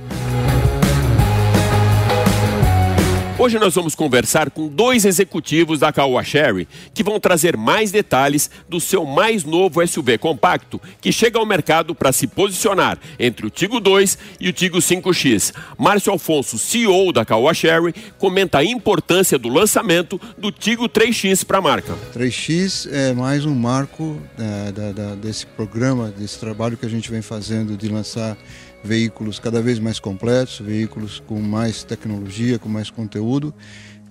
Hoje 3.43 3.59
nós 3.59 3.75
vamos 3.75 3.97
conversar 3.97 4.53
com 4.53 4.69
dois 4.69 5.05
executivos 5.05 5.81
da 5.81 5.93
Caoa 5.93 6.23
Sherry 6.23 6.69
que 6.95 7.03
vão 7.03 7.19
trazer 7.19 7.57
mais 7.57 7.91
detalhes 7.91 8.49
do 8.69 8.79
seu 8.79 9.05
mais 9.05 9.43
novo 9.43 9.85
SUV 9.85 10.17
compacto 10.17 10.81
que 11.01 11.11
chega 11.11 11.41
ao 11.41 11.45
mercado 11.45 11.93
para 11.93 12.13
se 12.13 12.29
posicionar 12.29 13.01
entre 13.19 13.45
o 13.45 13.51
Tigo 13.51 13.81
2 13.81 14.17
e 14.39 14.49
o 14.49 14.53
Tigo 14.53 14.79
5X. 14.79 15.53
Márcio 15.77 16.13
Alfonso, 16.13 16.57
CEO 16.57 17.13
da 17.13 17.25
Caoa 17.25 17.53
Sherry, 17.53 17.93
comenta 18.17 18.59
a 18.59 18.65
importância 18.65 19.37
do 19.37 19.49
lançamento 19.49 20.21
do 20.39 20.53
Tigo 20.53 20.89
3X 20.89 21.45
para 21.45 21.59
a 21.59 21.63
marca. 21.63 21.97
3X 22.15 22.89
é 22.93 23.13
mais 23.13 23.45
um 23.45 23.57
marco 23.57 24.23
é, 24.39 24.71
da, 24.71 24.93
da, 24.93 25.15
desse 25.17 25.47
programa, 25.47 26.15
desse 26.17 26.39
trabalho 26.39 26.77
que 26.77 26.87
a 26.87 26.89
gente 26.89 27.11
vem 27.11 27.23
fazendo 27.23 27.77
de 27.77 27.89
lançar 27.89 28.39
veículos 28.83 29.39
cada 29.39 29.63
vez 29.63 29.79
mais 29.79 29.99
completos, 29.99 30.61
veículos 30.61 31.23
com 31.27 31.41
mais 31.41 31.83
tecnologia, 31.85 32.59
com 32.59 32.69
mais 32.69 32.91
conteúdo. 32.91 33.55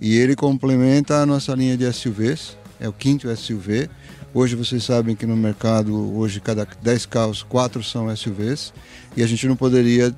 E 0.00 0.16
ele 0.16 0.34
complementa 0.34 1.16
a 1.16 1.26
nossa 1.26 1.54
linha 1.54 1.76
de 1.76 1.90
SUVs, 1.92 2.56
é 2.80 2.88
o 2.88 2.92
quinto 2.92 3.34
SUV. 3.36 3.88
Hoje 4.34 4.56
vocês 4.56 4.82
sabem 4.82 5.14
que 5.14 5.26
no 5.26 5.36
mercado, 5.36 6.16
hoje 6.16 6.40
cada 6.40 6.66
10 6.82 7.06
carros, 7.06 7.42
4 7.42 7.84
são 7.84 8.14
SUVs. 8.16 8.72
E 9.16 9.22
a 9.22 9.26
gente 9.26 9.46
não 9.46 9.54
poderia 9.54 10.12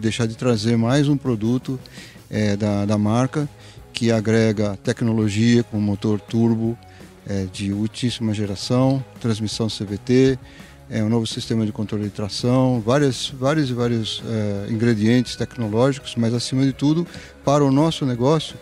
deixar 0.00 0.26
de 0.26 0.36
trazer 0.36 0.76
mais 0.76 1.08
um 1.08 1.16
produto 1.16 1.78
é, 2.30 2.56
da, 2.56 2.86
da 2.86 2.96
marca 2.96 3.48
que 3.92 4.12
agrega 4.12 4.78
tecnologia 4.84 5.64
com 5.64 5.80
motor 5.80 6.20
turbo 6.20 6.78
é, 7.26 7.46
de 7.52 7.72
ultíssima 7.72 8.32
geração, 8.32 9.04
transmissão 9.20 9.66
CVT, 9.66 10.38
é 10.90 11.02
um 11.02 11.08
novo 11.08 11.26
sistema 11.26 11.66
de 11.66 11.72
controle 11.72 12.04
de 12.04 12.10
tração, 12.10 12.80
várias, 12.80 13.28
vários 13.28 13.68
e 13.70 13.74
vários 13.74 14.22
é, 14.26 14.70
ingredientes 14.70 15.36
tecnológicos, 15.36 16.14
mas 16.16 16.32
acima 16.32 16.64
de 16.64 16.72
tudo, 16.72 17.06
para 17.44 17.62
o 17.62 17.70
nosso 17.70 18.06
negócio, 18.06 18.56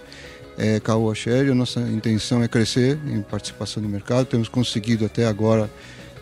é, 0.58 0.80
Caoa 0.80 1.14
Sherry, 1.14 1.50
a 1.50 1.54
nossa 1.54 1.80
intenção 1.80 2.42
é 2.42 2.48
crescer 2.48 2.98
em 3.06 3.22
participação 3.22 3.82
no 3.82 3.88
mercado. 3.88 4.26
Temos 4.26 4.48
conseguido 4.48 5.04
até 5.04 5.26
agora 5.26 5.70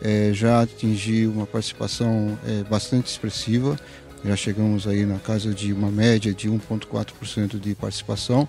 é, 0.02 0.30
já 0.32 0.61
atingir 0.61 1.26
uma 1.28 1.46
participação 1.46 2.37
é, 2.46 2.64
bastante 2.64 3.06
expressiva. 3.06 3.78
Já 4.25 4.37
chegamos 4.37 4.87
aí 4.87 5.06
na 5.06 5.18
casa 5.18 5.54
de 5.54 5.73
uma 5.73 5.90
média 5.90 6.34
de 6.34 6.49
1,4% 6.49 7.61
de 7.61 7.75
participação 7.75 8.49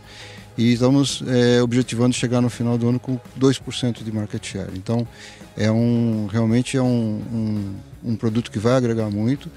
e 0.57 0.71
estamos 0.71 1.21
objetivando 1.62 2.15
chegar 2.15 2.39
no 2.39 2.50
final 2.50 2.77
do 2.77 2.88
ano 2.88 2.97
com 2.97 3.19
2% 3.38 4.01
de 4.01 4.12
market 4.13 4.45
share. 4.45 4.69
Então, 4.74 5.05
é 5.57 5.71
um, 5.71 6.27
realmente 6.31 6.77
é 6.77 6.81
um, 6.81 7.21
um, 8.05 8.12
um 8.12 8.15
produto 8.15 8.51
que 8.51 8.59
vai 8.59 8.74
agregar 8.74 9.09
muito. 9.09 9.50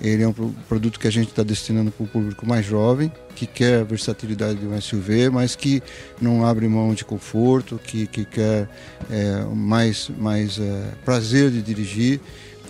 Ele 0.00 0.22
é 0.22 0.28
um 0.28 0.32
produto 0.68 0.98
que 0.98 1.06
a 1.06 1.10
gente 1.10 1.28
está 1.28 1.42
destinando 1.42 1.90
para 1.90 2.04
o 2.04 2.08
público 2.08 2.46
mais 2.46 2.66
jovem, 2.66 3.12
que 3.34 3.46
quer 3.46 3.80
a 3.80 3.84
versatilidade 3.84 4.58
de 4.58 4.66
um 4.66 4.78
SUV, 4.80 5.30
mas 5.30 5.54
que 5.54 5.82
não 6.20 6.44
abre 6.44 6.66
mão 6.68 6.92
de 6.94 7.04
conforto, 7.04 7.80
que, 7.82 8.06
que 8.06 8.24
quer 8.24 8.68
é, 9.10 9.44
mais, 9.54 10.10
mais 10.18 10.58
é, 10.58 10.90
prazer 11.04 11.50
de 11.50 11.62
dirigir. 11.62 12.20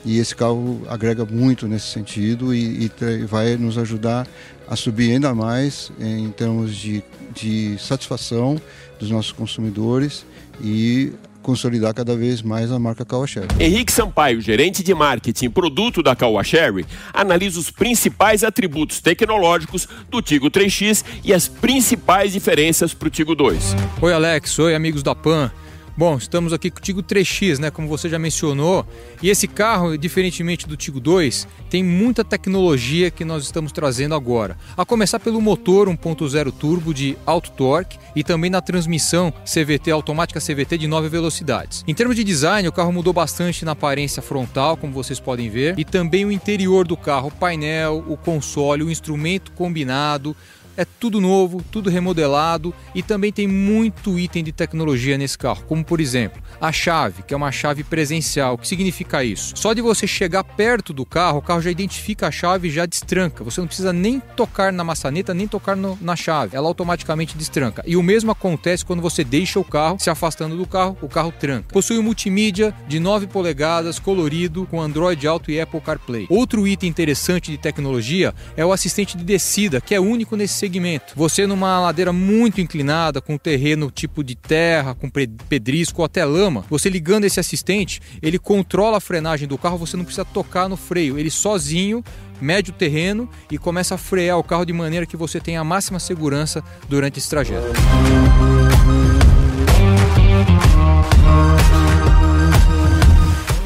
E 0.05 0.19
esse 0.19 0.37
carro 0.37 0.83
agrega 0.87 1.25
muito 1.25 1.67
nesse 1.67 1.87
sentido 1.87 2.55
e, 2.55 2.85
e 2.85 3.25
vai 3.25 3.57
nos 3.57 3.79
ajudar 3.79 4.29
a 4.69 4.77
subir 4.77 5.13
ainda 5.13 5.35
mais 5.35 5.91
em 5.99 6.31
termos 6.31 6.77
de, 6.77 7.03
de 7.35 7.77
satisfação 7.79 8.61
dos 8.99 9.11
nossos 9.11 9.33
consumidores 9.33 10.27
e 10.63 11.13
consolidar 11.45 11.95
cada 11.95 12.17
vez 12.17 12.43
mais 12.43 12.73
a 12.73 12.79
marca 12.79 13.05
Caoa 13.05 13.27
Sherry. 13.27 13.49
Henrique 13.61 13.93
Sampaio, 13.93 14.41
gerente 14.41 14.83
de 14.83 14.95
marketing 14.95 15.51
produto 15.51 16.03
da 16.03 16.17
Caoa 16.17 16.43
Sherry, 16.43 16.85
analisa 17.13 17.61
os 17.61 17.71
principais 17.71 18.43
atributos 18.43 19.01
tecnológicos 19.01 19.87
do 20.11 20.21
Tigo 20.21 20.51
3X 20.51 21.05
e 21.23 21.33
as 21.33 21.47
principais 21.47 22.33
diferenças 22.33 22.95
para 22.95 23.09
o 23.09 23.11
Tigo 23.11 23.35
2. 23.35 23.77
Oi 24.01 24.13
Alex, 24.13 24.59
oi 24.59 24.75
amigos 24.75 25.03
da 25.03 25.15
PAN. 25.15 25.53
Bom, 25.97 26.17
estamos 26.17 26.53
aqui 26.53 26.73
com 26.73 26.79
o 26.79 26.83
Tigo 26.83 27.05
3X, 27.05 27.61
né, 27.61 27.71
como 27.71 27.87
você 27.87 28.09
já 28.09 28.19
mencionou, 28.19 28.85
e 29.23 29.31
esse 29.31 29.47
carro, 29.47 29.97
diferentemente 29.97 30.67
do 30.67 30.77
Tigo 30.77 30.99
2, 30.99 31.47
tem 31.71 31.85
muita 31.85 32.25
tecnologia 32.25 33.13
que 33.13 33.25
nós 33.25 33.45
estamos 33.45 33.71
trazendo 33.71 34.13
agora. 34.13 34.59
A 34.77 34.85
começar 34.85 35.21
pelo 35.21 35.41
motor 35.41 35.89
1.0 35.89 36.51
turbo 36.51 36.93
de 36.93 37.17
alto 37.25 37.53
torque 37.53 37.97
e 38.17 38.25
também 38.25 38.51
na 38.51 38.61
transmissão 38.61 39.33
CVT 39.45 39.93
automática 39.93 40.41
CVT 40.41 40.79
de 40.79 40.89
9 40.89 41.09
velocidades. 41.09 41.85
Em 41.87 41.95
termos 41.95 42.17
de 42.17 42.25
design, 42.25 42.67
o 42.67 42.73
carro 42.73 42.93
mudou 42.93 43.13
bastante 43.13 43.65
na 43.65 43.71
aparência 43.71 44.21
frontal, 44.21 44.77
como 44.77 44.93
vocês 44.93 45.21
podem 45.21 45.49
ver, 45.49 45.79
e 45.79 45.85
também 45.85 46.25
o 46.25 46.33
interior 46.33 46.89
do 46.89 46.97
carro, 46.97 47.29
o 47.29 47.31
painel, 47.31 48.05
o 48.09 48.17
console, 48.17 48.83
o 48.83 48.91
instrumento 48.91 49.53
combinado, 49.53 50.37
é 50.77 50.85
tudo 50.85 51.21
novo, 51.21 51.65
tudo 51.71 51.91
remodelado 51.91 52.75
e 52.95 53.03
também 53.03 53.33
tem 53.33 53.47
muito 53.47 54.19
item 54.19 54.43
de 54.43 54.53
tecnologia 54.53 55.19
nesse 55.19 55.37
carro, 55.37 55.65
como 55.67 55.85
por 55.85 56.01
exemplo 56.01 56.43
a 56.61 56.73
chave, 56.73 57.23
que 57.23 57.35
é 57.35 57.37
uma 57.37 57.53
chave 57.53 57.85
presencial. 57.85 58.55
O 58.55 58.59
que 58.59 58.69
significa 58.69 59.25
isso? 59.25 59.55
Só 59.57 59.73
de 59.73 59.81
você 59.81 60.07
chegar 60.07 60.45
perto 60.45 60.93
do 60.93 61.05
carro, 61.05 61.39
o 61.39 61.43
carro 61.43 61.61
já 61.61 61.71
identifica 61.71 62.29
a 62.29 62.31
chave 62.31 62.69
e 62.69 62.71
já 62.71 62.87
destranca. 62.87 63.45
Você 63.45 63.61
não 63.61 63.67
precisa 63.67 63.93
nem 63.93 64.21
tocar 64.21 64.73
na 64.73 64.85
maçaneta, 64.85 65.35
nem 65.35 65.47
tocar 65.47 65.77
no, 65.77 65.99
na 66.01 66.17
chave. 66.17 66.57
Ela 66.57 66.69
automaticamente 66.69 67.37
destranca. 67.37 67.83
E 67.87 67.97
o 67.97 68.03
mesmo 68.03 68.31
acontece 68.31 68.85
quando 68.85 69.03
você 69.03 69.25
deixa 69.25 69.59
o 69.59 69.65
carro 69.65 69.99
se 69.99 70.11
afastando 70.11 70.57
do 70.57 70.67
carro, 70.67 70.97
o 71.03 71.09
carro 71.09 71.33
tranca. 71.33 71.73
Possui 71.73 71.99
um 71.99 72.03
multimídia 72.03 72.75
de 72.87 72.99
9 72.99 73.27
polegadas, 73.27 73.99
colorido, 73.99 74.67
com 74.71 74.81
Android 74.81 75.27
Auto 75.27 75.51
e 75.51 75.61
Apple 75.61 75.81
CarPlay. 75.81 76.27
Outro 76.31 76.67
item 76.67 76.89
interessante 76.89 77.51
de 77.51 77.59
tecnologia 77.59 78.35
é 78.57 78.65
o 78.65 78.73
assistente 78.73 79.17
de 79.17 79.25
descida, 79.25 79.81
que 79.81 79.95
é 79.95 80.01
único 80.01 80.37
nesse 80.37 80.55
segmento. 80.65 81.13
Você 81.15 81.47
numa 81.47 81.79
ladeira 81.79 82.13
muito 82.13 82.61
inclinada, 82.61 83.21
com 83.21 83.37
terreno 83.37 83.91
tipo 83.91 84.25
de 84.25 84.35
terra, 84.35 84.95
com 84.95 85.11
pedrisco 85.11 86.01
ou 86.01 86.07
até 86.07 86.25
lama, 86.25 86.65
você 86.71 86.89
ligando 86.89 87.25
esse 87.25 87.39
assistente, 87.39 88.01
ele 88.23 88.39
controla 88.39 88.97
a 88.97 89.01
frenagem 89.01 89.47
do 89.47 89.59
carro, 89.59 89.77
você 89.77 89.95
não 89.97 90.05
precisa 90.05 90.25
tocar 90.25 90.69
no 90.69 90.77
freio, 90.77 91.19
ele 91.19 91.31
sozinho 91.31 92.03
mede 92.41 92.71
o 92.71 92.75
terreno 92.75 93.29
e 93.51 93.59
começa 93.59 93.95
a 93.95 93.99
frear 93.99 94.39
o 94.39 94.43
carro 94.43 94.65
de 94.65 94.73
maneira 94.73 95.05
que 95.05 95.17
você 95.17 95.39
tenha 95.39 95.61
a 95.61 95.65
máxima 95.65 95.99
segurança 95.99 96.65
durante 96.89 97.19
esse 97.19 97.29
trajeto. 97.29 97.67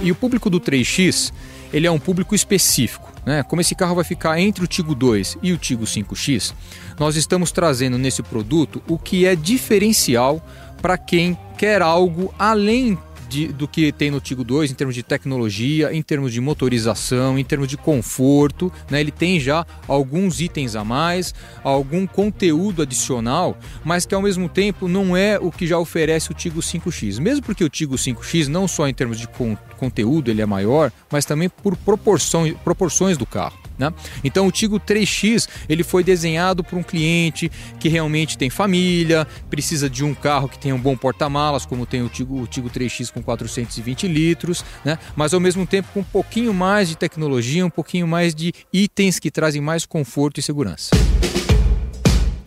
E 0.03 0.11
o 0.11 0.15
público 0.15 0.51
do 0.51 0.61
3X, 0.61 1.33
ele 1.73 1.87
é 1.87 1.91
um 1.91 1.99
público 1.99 2.35
específico. 2.35 3.08
Né? 3.29 3.43
Como 3.43 3.61
esse 3.61 3.75
carro 3.75 3.95
vai 3.95 4.05
ficar 4.05 4.41
entre 4.41 4.65
o 4.65 4.67
Tigo 4.67 4.95
2 4.95 5.37
e 5.43 5.53
o 5.53 5.59
Tigo 5.59 5.85
5X, 5.85 6.55
nós 6.99 7.15
estamos 7.15 7.53
trazendo 7.53 7.99
nesse 7.99 8.23
produto 8.23 8.83
o 8.89 8.99
que 8.99 9.27
é 9.27 9.37
diferencial 9.37 10.43
para 10.81 10.97
quem 10.97 11.37
quer 11.59 11.83
algo 11.83 12.33
além 12.39 12.97
de, 13.29 13.49
do 13.49 13.69
que 13.69 13.93
tem 13.93 14.11
no 14.11 14.21
Tigo 14.21 14.43
2 14.43 14.71
em 14.71 14.75
termos 14.75 14.95
de 14.95 15.03
tecnologia, 15.03 15.93
em 15.93 16.03
termos 16.03 16.33
de 16.33 16.41
motorização, 16.41 17.39
em 17.39 17.45
termos 17.45 17.69
de 17.69 17.77
conforto. 17.77 18.73
Né? 18.91 19.01
Ele 19.01 19.11
tem 19.11 19.39
já 19.39 19.67
alguns 19.87 20.41
itens 20.41 20.75
a 20.75 20.85
mais, 20.85 21.35
algum 21.63 22.07
conteúdo 22.07 22.83
adicional, 22.83 23.57
mas 23.85 24.07
que 24.07 24.15
ao 24.15 24.23
mesmo 24.23 24.49
tempo 24.49 24.89
não 24.89 25.17
é 25.17 25.39
o 25.39 25.51
que 25.51 25.67
já 25.67 25.79
oferece 25.79 26.31
o 26.31 26.35
Tigo 26.35 26.61
5X. 26.61 27.21
Mesmo 27.21 27.45
porque 27.45 27.65
o 27.65 27.69
Tigo 27.69 27.97
5X, 27.97 28.47
não 28.47 28.67
só 28.67 28.89
em 28.89 28.95
termos 28.95 29.19
de 29.19 29.29
con 29.29 29.57
conteúdo 29.77 30.29
ele 30.29 30.43
é 30.43 30.47
maior, 30.47 30.91
mas 31.11 31.25
também 31.25 31.49
por 31.49 31.77
proporções, 31.77 32.57
proporções 32.65 33.17
do 33.17 33.25
carro. 33.25 33.68
Né? 33.79 33.93
Então 34.25 34.47
o 34.47 34.53
Tigo 34.53 34.81
3X 34.81 35.49
ele 35.69 35.85
foi 35.85 36.03
desenhado 36.03 36.65
para 36.65 36.79
um 36.79 36.83
cliente 36.83 37.51
que 37.79 37.89
realmente 37.89 38.37
tem 38.37 38.51
família, 38.51 39.27
precisa 39.49 39.89
de 39.89 40.05
um 40.05 40.15
carro 40.15 40.49
que 40.49 40.59
tenha 40.59 40.75
um 40.75 40.81
bom 40.81 40.97
porta-malas, 40.97 41.65
como 41.65 41.87
tem 41.87 42.03
o 42.03 42.09
Tigo, 42.09 42.43
o 42.43 42.47
Tigo 42.47 42.69
3X 42.69 43.13
com 43.13 43.23
420 43.23 44.09
litros, 44.09 44.65
né? 44.85 44.99
mas 45.15 45.33
ao 45.33 45.41
mesmo 45.41 45.67
tempo 45.67 45.89
com 45.95 46.01
um 46.01 46.05
pouquinho 46.05 46.53
mais 46.53 46.89
de 46.89 46.97
tecnologia, 46.97 47.65
um 47.65 47.71
pouquinho 47.71 48.07
mais 48.07 48.35
de 48.35 48.53
itens 48.73 49.19
que 49.19 49.31
trazem 49.31 49.61
mais 49.61 49.87
conforto 49.87 50.41
e 50.41 50.43
segurança. 50.43 50.91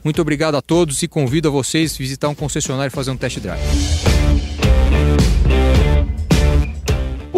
Muito 0.03 0.21
obrigado 0.21 0.55
a 0.55 0.61
todos 0.61 1.01
e 1.03 1.07
convido 1.07 1.47
a 1.47 1.51
vocês 1.51 1.93
a 1.93 1.97
visitar 1.97 2.27
um 2.27 2.35
concessionário 2.35 2.89
e 2.89 2.91
fazer 2.91 3.11
um 3.11 3.17
test 3.17 3.39
drive. 3.39 4.10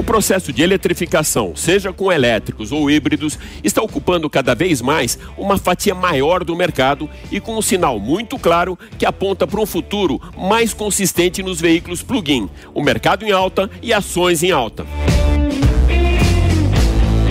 O 0.04 0.06
processo 0.06 0.52
de 0.52 0.62
eletrificação, 0.62 1.56
seja 1.56 1.94
com 1.94 2.12
elétricos 2.12 2.74
ou 2.74 2.92
híbridos, 2.92 3.40
está 3.64 3.82
ocupando 3.82 4.30
cada 4.30 4.54
vez 4.54 4.82
mais 4.82 5.18
uma 5.38 5.58
fatia 5.58 5.96
maior 5.96 6.44
do 6.44 6.58
mercado 6.58 7.10
e 7.32 7.40
com 7.40 7.58
um 7.58 7.62
sinal 7.62 7.98
muito 8.02 8.38
claro 8.38 8.78
que 9.00 9.06
aponta 9.06 9.48
para 9.48 9.62
um 9.62 9.66
futuro 9.66 10.22
mais 10.38 10.74
consistente 10.74 11.42
nos 11.42 11.62
veículos 11.62 12.04
plug-in, 12.04 12.50
o 12.74 12.84
mercado 12.84 13.24
em 13.24 13.32
alta 13.32 13.70
e 13.82 13.94
ações 13.94 14.44
em 14.44 14.52
alta. 14.52 14.86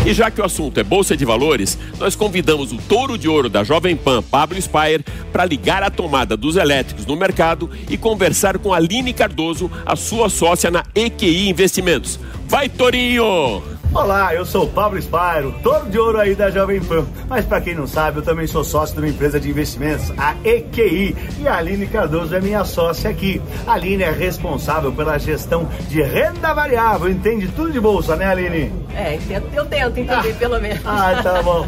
E 0.04 0.12
já 0.12 0.30
que 0.30 0.40
o 0.40 0.44
assunto 0.44 0.78
é 0.78 0.82
Bolsa 0.82 1.16
de 1.16 1.24
Valores, 1.24 1.78
nós 1.98 2.16
convidamos 2.16 2.72
o 2.72 2.76
touro 2.76 3.16
de 3.16 3.28
ouro 3.28 3.48
da 3.48 3.62
Jovem 3.62 3.94
Pan, 3.94 4.20
Pablo 4.20 4.60
Spire, 4.60 5.04
para 5.32 5.44
ligar 5.44 5.82
a 5.82 5.90
tomada 5.90 6.36
dos 6.36 6.56
elétricos 6.56 7.06
no 7.06 7.14
mercado 7.14 7.70
e 7.88 7.96
conversar 7.96 8.58
com 8.58 8.74
Aline 8.74 9.12
Cardoso, 9.12 9.70
a 9.86 9.94
sua 9.94 10.28
sócia 10.28 10.72
na 10.72 10.84
EQI 10.94 11.48
Investimentos. 11.48 12.18
Vai, 12.48 12.68
Torinho! 12.68 13.71
Olá, 13.94 14.34
eu 14.34 14.46
sou 14.46 14.64
o 14.64 14.68
Pablo 14.68 14.98
Spiro, 14.98 15.54
todo 15.62 15.90
de 15.90 15.98
ouro 15.98 16.18
aí 16.18 16.34
da 16.34 16.50
Jovem 16.50 16.80
Pan. 16.80 17.04
Mas 17.28 17.44
para 17.44 17.60
quem 17.60 17.74
não 17.74 17.86
sabe, 17.86 18.18
eu 18.18 18.22
também 18.22 18.46
sou 18.46 18.64
sócio 18.64 18.94
de 18.94 19.02
uma 19.02 19.08
empresa 19.08 19.38
de 19.38 19.50
investimentos, 19.50 20.10
a 20.16 20.34
EQI, 20.42 21.14
e 21.40 21.46
a 21.46 21.58
Aline 21.58 21.86
Cardoso 21.86 22.34
é 22.34 22.40
minha 22.40 22.64
sócia 22.64 23.10
aqui. 23.10 23.40
A 23.66 23.74
Aline 23.74 24.04
é 24.04 24.10
responsável 24.10 24.90
pela 24.92 25.18
gestão 25.18 25.68
de 25.90 26.00
renda 26.02 26.54
variável, 26.54 27.06
entende 27.10 27.48
tudo 27.48 27.70
de 27.70 27.78
bolsa, 27.78 28.16
né, 28.16 28.24
Aline? 28.24 28.72
É, 28.96 29.18
eu 29.52 29.66
tento 29.66 29.98
entender 29.98 30.30
ah, 30.30 30.38
pelo 30.38 30.58
menos. 30.58 30.80
Ah, 30.86 31.20
tá 31.22 31.42
bom. 31.42 31.66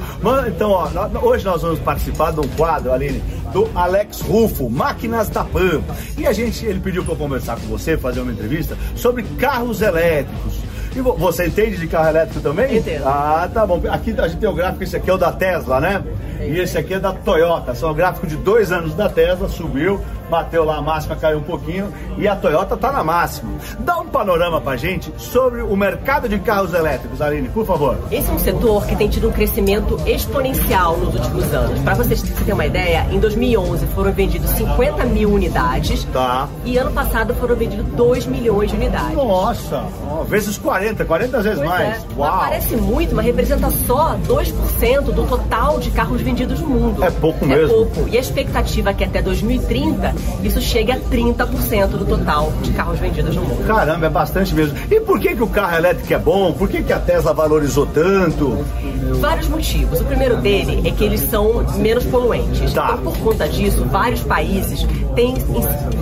Então, 0.48 0.70
ó, 0.70 0.88
hoje 1.22 1.44
nós 1.44 1.60
vamos 1.60 1.78
participar 1.80 2.32
de 2.32 2.40
um 2.40 2.48
quadro, 2.48 2.90
Aline, 2.90 3.22
do 3.52 3.70
Alex 3.74 4.22
Rufo, 4.22 4.70
Máquinas 4.70 5.28
da 5.28 5.44
Pan. 5.44 5.82
E 6.16 6.26
a 6.26 6.32
gente, 6.32 6.64
ele 6.64 6.80
pediu 6.80 7.04
para 7.04 7.12
eu 7.12 7.18
conversar 7.18 7.56
com 7.56 7.66
você, 7.66 7.98
fazer 7.98 8.20
uma 8.20 8.32
entrevista 8.32 8.78
sobre 8.96 9.22
carros 9.38 9.82
elétricos. 9.82 10.63
E 10.94 11.00
você 11.00 11.46
entende 11.46 11.76
de 11.76 11.86
carro 11.88 12.08
elétrico 12.08 12.40
também? 12.40 12.76
Entendo. 12.76 13.04
Ah, 13.06 13.48
tá 13.52 13.66
bom. 13.66 13.82
Aqui 13.90 14.14
a 14.16 14.28
gente 14.28 14.38
tem 14.38 14.48
o 14.48 14.54
gráfico, 14.54 14.84
esse 14.84 14.96
aqui 14.96 15.10
é 15.10 15.14
o 15.14 15.18
da 15.18 15.32
Tesla, 15.32 15.80
né? 15.80 16.02
E 16.40 16.60
esse 16.60 16.78
aqui 16.78 16.94
é 16.94 17.00
da 17.00 17.12
Toyota. 17.12 17.74
São 17.74 17.90
o 17.90 17.94
gráfico 17.94 18.26
de 18.26 18.36
dois 18.36 18.70
anos 18.70 18.94
da 18.94 19.08
Tesla, 19.08 19.48
subiu, 19.48 20.00
bateu 20.28 20.64
lá 20.64 20.76
a 20.76 20.82
máxima, 20.82 21.16
caiu 21.16 21.38
um 21.38 21.42
pouquinho 21.42 21.92
e 22.16 22.26
a 22.26 22.36
Toyota 22.36 22.76
tá 22.76 22.92
na 22.92 23.04
máxima. 23.04 23.52
Dá 23.78 23.98
um 23.98 24.06
panorama 24.06 24.60
pra 24.60 24.76
gente 24.76 25.12
sobre 25.18 25.62
o 25.62 25.76
mercado 25.76 26.28
de 26.28 26.38
carros 26.38 26.72
elétricos, 26.72 27.20
Aline, 27.20 27.48
por 27.48 27.66
favor. 27.66 27.98
Esse 28.10 28.30
é 28.30 28.32
um 28.32 28.38
setor 28.38 28.86
que 28.86 28.96
tem 28.96 29.08
tido 29.08 29.28
um 29.28 29.32
crescimento 29.32 30.00
exponencial 30.06 30.96
nos 30.96 31.14
últimos 31.14 31.52
anos. 31.52 31.80
Para 31.80 31.94
vocês 31.94 32.22
terem 32.22 32.54
uma 32.54 32.66
ideia, 32.66 33.06
em 33.10 33.18
2011 33.18 33.86
foram 33.86 34.12
vendidos 34.12 34.50
50 34.50 35.04
mil 35.04 35.30
unidades. 35.30 36.04
Tá. 36.12 36.48
E 36.64 36.76
ano 36.78 36.92
passado 36.92 37.34
foram 37.34 37.56
vendidos 37.56 37.86
2 37.92 38.26
milhões 38.26 38.70
de 38.70 38.76
unidades. 38.76 39.14
Nossa, 39.14 39.84
vezes 40.28 40.58
40, 40.58 41.04
40 41.04 41.42
vezes 41.42 41.58
pois 41.58 41.70
mais. 41.70 41.88
É. 41.88 42.00
Uau. 42.16 42.38
Parece 42.38 42.76
muito, 42.76 43.14
mas 43.14 43.24
representa 43.24 43.70
só 43.70 44.16
2% 44.26 45.02
do 45.12 45.26
total 45.26 45.78
de 45.78 45.90
carros 45.90 46.20
vendidos 46.20 46.60
no 46.60 46.68
mundo. 46.68 47.04
É 47.04 47.10
pouco 47.10 47.44
é 47.44 47.48
mesmo. 47.48 47.64
É 47.64 47.68
pouco. 47.68 48.08
E 48.08 48.16
a 48.16 48.20
expectativa 48.20 48.90
é 48.90 48.94
que 48.94 49.04
até 49.04 49.20
2030 49.20 50.13
isso 50.42 50.60
chegue 50.60 50.92
a 50.92 50.98
30% 50.98 51.88
do 51.88 52.04
total 52.04 52.52
de 52.62 52.72
carros 52.72 52.98
vendidos 52.98 53.34
no 53.34 53.42
mundo. 53.42 53.66
Caramba, 53.66 54.06
é 54.06 54.10
bastante 54.10 54.54
mesmo. 54.54 54.76
E 54.90 55.00
por 55.00 55.18
que, 55.18 55.34
que 55.34 55.42
o 55.42 55.48
carro 55.48 55.76
elétrico 55.76 56.12
é 56.12 56.18
bom? 56.18 56.52
Por 56.52 56.68
que, 56.68 56.82
que 56.82 56.92
a 56.92 56.98
Tesla 56.98 57.32
valorizou 57.32 57.86
tanto? 57.86 58.64
Vários 59.20 59.48
motivos. 59.48 60.00
O 60.00 60.04
primeiro 60.04 60.36
dele 60.36 60.86
é 60.86 60.90
que 60.90 61.04
eles 61.04 61.20
são 61.30 61.64
menos 61.76 62.04
poluentes. 62.04 62.72
Tá. 62.72 62.90
Então, 62.92 63.12
por 63.12 63.18
conta 63.18 63.48
disso, 63.48 63.84
vários 63.84 64.22
países 64.22 64.86
têm 65.14 65.34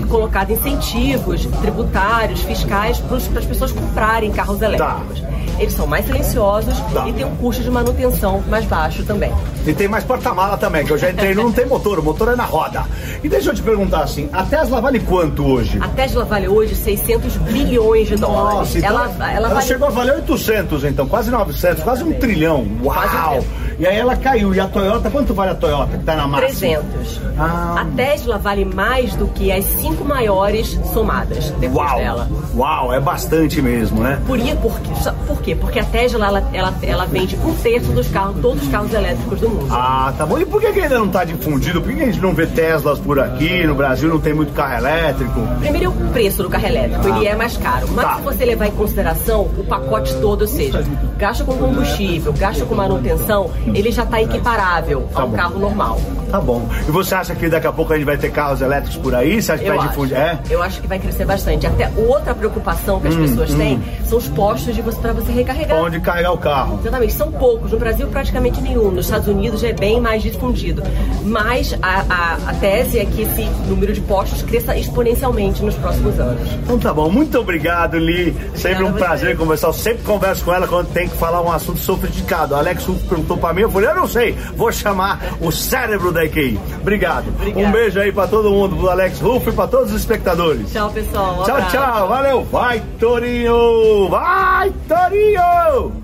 colocado 0.08 0.52
incentivos 0.52 1.46
tributários, 1.60 2.42
fiscais 2.42 2.98
para 2.98 3.16
as 3.16 3.44
pessoas 3.44 3.72
comprarem 3.72 4.30
carros 4.30 4.60
elétricos. 4.60 5.20
Tá. 5.20 5.31
Eles 5.58 5.74
são 5.74 5.86
mais 5.86 6.04
silenciosos 6.06 6.78
Tá. 6.92 7.08
e 7.08 7.12
têm 7.12 7.24
um 7.24 7.36
custo 7.36 7.62
de 7.62 7.70
manutenção 7.70 8.42
mais 8.48 8.64
baixo 8.64 9.02
também. 9.04 9.32
E 9.66 9.72
tem 9.72 9.86
mais 9.86 10.02
porta-mala 10.04 10.56
também, 10.56 10.84
que 10.84 10.92
eu 10.92 10.98
já 10.98 11.10
entrei, 11.10 11.34
não 11.34 11.52
tem 11.52 11.66
motor, 11.66 11.98
o 11.98 12.02
motor 12.02 12.28
é 12.32 12.36
na 12.36 12.44
roda. 12.44 12.84
E 13.22 13.28
deixa 13.28 13.50
eu 13.50 13.54
te 13.54 13.62
perguntar 13.62 14.02
assim, 14.02 14.28
a 14.32 14.42
Tesla 14.44 14.80
vale 14.80 14.98
quanto 15.00 15.44
hoje? 15.46 15.78
A 15.80 15.88
Tesla 15.88 16.24
vale 16.24 16.48
hoje 16.48 16.74
600 16.74 17.36
bilhões 17.36 18.08
de 18.08 18.16
dólares. 18.16 18.58
Nossa, 18.58 18.78
então 18.78 18.90
ela, 18.90 19.04
ela, 19.04 19.32
ela 19.32 19.48
vale 19.50 19.66
chegou 19.66 19.86
a 19.86 19.90
valer 19.90 20.14
800 20.16 20.84
então, 20.84 21.06
quase 21.06 21.30
900, 21.30 21.82
quase 21.84 22.02
um 22.02 22.12
trilhão. 22.14 22.66
Quase 22.82 23.14
um 23.16 23.18
Uau! 23.20 23.28
trilhão. 23.30 23.44
E 23.78 23.86
aí 23.86 23.96
ela 23.96 24.16
caiu. 24.16 24.54
E 24.54 24.60
a 24.60 24.66
Toyota, 24.66 25.10
quanto 25.10 25.34
vale 25.34 25.50
a 25.52 25.54
Toyota 25.54 25.96
que 25.96 26.04
tá 26.04 26.16
na 26.16 26.26
massa? 26.26 26.46
300. 26.46 27.20
Ah. 27.38 27.76
A 27.80 27.84
Tesla 27.96 28.38
vale 28.38 28.64
mais 28.64 29.14
do 29.16 29.26
que 29.28 29.50
as 29.50 29.64
cinco 29.64 30.04
maiores 30.04 30.78
somadas 30.92 31.50
depois 31.58 31.90
Uau! 31.90 31.98
dela. 31.98 32.28
Uau, 32.54 32.92
é 32.92 33.00
bastante 33.00 33.60
mesmo, 33.62 34.02
né? 34.02 34.20
Por, 34.26 34.38
por, 34.56 34.80
por 35.26 35.42
quê? 35.42 35.54
Porque 35.54 35.78
a 35.78 35.84
Tesla 35.84 36.26
ela, 36.26 36.48
ela, 36.52 36.74
ela 36.82 37.04
vende 37.06 37.36
um 37.36 37.54
terço 37.54 37.90
dos 37.92 38.08
carros, 38.08 38.36
todos 38.40 38.62
os 38.62 38.68
carros 38.68 38.92
elétricos 38.92 39.40
do 39.40 39.48
mundo. 39.48 39.68
Ah, 39.70 40.12
tá 40.16 40.26
bom. 40.26 40.38
E 40.38 40.44
por 40.44 40.60
que, 40.60 40.72
que 40.72 40.80
ainda 40.80 40.98
não 40.98 41.08
tá 41.08 41.24
difundido? 41.24 41.80
Por 41.80 41.90
que, 41.90 41.96
que 41.96 42.02
a 42.02 42.06
gente 42.06 42.20
não 42.20 42.34
vê 42.34 42.46
Teslas 42.46 42.98
por 42.98 43.18
aqui? 43.18 43.66
No 43.66 43.74
Brasil 43.74 44.08
não 44.08 44.20
tem 44.20 44.34
muito 44.34 44.52
carro 44.52 44.74
elétrico? 44.78 45.40
Primeiro 45.60 45.86
é 45.86 45.88
o 45.88 45.92
preço 46.12 46.42
do 46.42 46.50
carro 46.50 46.66
elétrico, 46.66 47.08
ele 47.08 47.26
é 47.26 47.34
mais 47.34 47.56
caro. 47.56 47.88
Mas 47.92 48.04
Tá. 48.04 48.16
se 48.16 48.22
você 48.22 48.44
levar 48.44 48.66
em 48.66 48.72
consideração 48.72 49.42
o 49.56 49.64
pacote 49.64 50.14
todo, 50.16 50.42
ou 50.42 50.46
seja, 50.48 50.84
gasto 51.16 51.44
com 51.44 51.56
combustível, 51.56 52.32
gasto 52.32 52.66
com 52.66 52.74
manutenção, 52.74 53.50
ele 53.74 53.90
já 53.92 54.02
está 54.04 54.20
equiparável 54.22 55.08
ao 55.14 55.28
bom. 55.28 55.36
carro 55.36 55.58
normal. 55.58 56.00
Tá 56.30 56.40
bom. 56.40 56.66
E 56.88 56.90
você 56.90 57.14
acha 57.14 57.34
que 57.34 57.48
daqui 57.48 57.66
a 57.66 57.72
pouco 57.72 57.92
a 57.92 57.96
gente 57.96 58.06
vai 58.06 58.16
ter 58.16 58.30
carros 58.30 58.60
elétricos 58.62 58.96
por 58.96 59.14
aí? 59.14 59.40
Você 59.42 59.52
acha 59.52 59.62
que 59.62 59.68
Eu 59.68 59.76
vai 59.76 59.88
difundir? 59.88 60.16
É? 60.16 60.38
Eu 60.48 60.62
acho 60.62 60.80
que 60.80 60.86
vai 60.86 60.98
crescer 60.98 61.24
bastante. 61.26 61.66
Até 61.66 61.90
outra 61.96 62.34
preocupação 62.34 63.00
que 63.00 63.08
as 63.08 63.14
Hum, 63.14 63.22
pessoas 63.22 63.50
hum. 63.50 63.56
têm 63.58 63.82
são 64.08 64.18
os 64.18 64.28
postos 64.28 64.74
de 64.74 64.80
você, 64.82 64.98
para 64.98 65.12
você 65.12 65.30
recarregar. 65.30 65.78
Onde 65.78 66.00
carregar 66.00 66.32
o 66.32 66.38
carro? 66.38 66.78
Exatamente, 66.80 67.12
são 67.12 67.30
poucos. 67.30 67.70
No 67.72 67.78
Brasil, 67.78 68.06
praticamente 68.08 68.60
nenhum. 68.62 68.90
Nos 68.90 69.06
Estados 69.06 69.28
Unidos 69.28 69.60
já 69.60 69.68
é 69.68 69.72
bem 69.74 70.00
mais 70.00 70.22
difundido. 70.22 70.82
Mas 71.24 71.76
a, 71.82 72.04
a, 72.08 72.34
a 72.50 72.54
tese 72.54 72.98
é 72.98 73.04
que 73.04 73.22
esse 73.22 73.44
número 73.68 73.92
de 73.92 74.00
postos 74.00 74.42
cresça 74.42 74.76
exponencialmente 74.76 75.62
nos 75.62 75.74
próximos 75.74 76.18
anos. 76.18 76.48
Então 76.64 76.78
tá 76.78 76.92
bom. 76.94 77.10
Muito 77.10 77.38
obrigado, 77.38 77.98
Li. 77.98 78.34
Sempre 78.54 78.84
um 78.84 78.88
Obrigada 78.88 78.88
a 78.88 78.92
você. 78.92 78.98
prazer 79.24 79.36
conversar. 79.36 79.66
Eu 79.68 79.72
sempre 79.74 80.02
converso 80.02 80.44
com 80.44 80.52
ela 80.54 80.66
quando 80.66 80.88
tem 80.92 81.08
que 81.08 81.16
falar 81.16 81.42
um 81.42 81.52
assunto 81.52 81.78
sofisticado. 81.78 82.54
O 82.54 82.56
Alex 82.58 82.84
perguntou 83.08 83.36
pra 83.36 83.51
eu 83.60 83.70
falei, 83.70 83.90
eu 83.90 83.96
não 83.96 84.08
sei. 84.08 84.32
Vou 84.56 84.72
chamar 84.72 85.20
o 85.40 85.50
cérebro 85.52 86.10
da 86.12 86.24
EQI. 86.24 86.58
Obrigado. 86.80 87.28
Obrigada. 87.28 87.66
Um 87.66 87.70
beijo 87.70 88.00
aí 88.00 88.10
pra 88.12 88.26
todo 88.26 88.50
mundo, 88.50 88.76
pro 88.76 88.88
Alex 88.90 89.20
Rufo 89.20 89.50
e 89.50 89.52
pra 89.52 89.66
todos 89.66 89.92
os 89.92 90.00
espectadores. 90.00 90.72
Tchau, 90.72 90.90
pessoal. 90.90 91.40
Um 91.40 91.44
Tchau, 91.44 91.56
abraço. 91.56 91.76
tchau. 91.76 92.08
Valeu. 92.08 92.44
Vai, 92.44 92.82
Torinho. 92.98 94.08
Vai, 94.08 94.72
Torinho. 94.88 96.02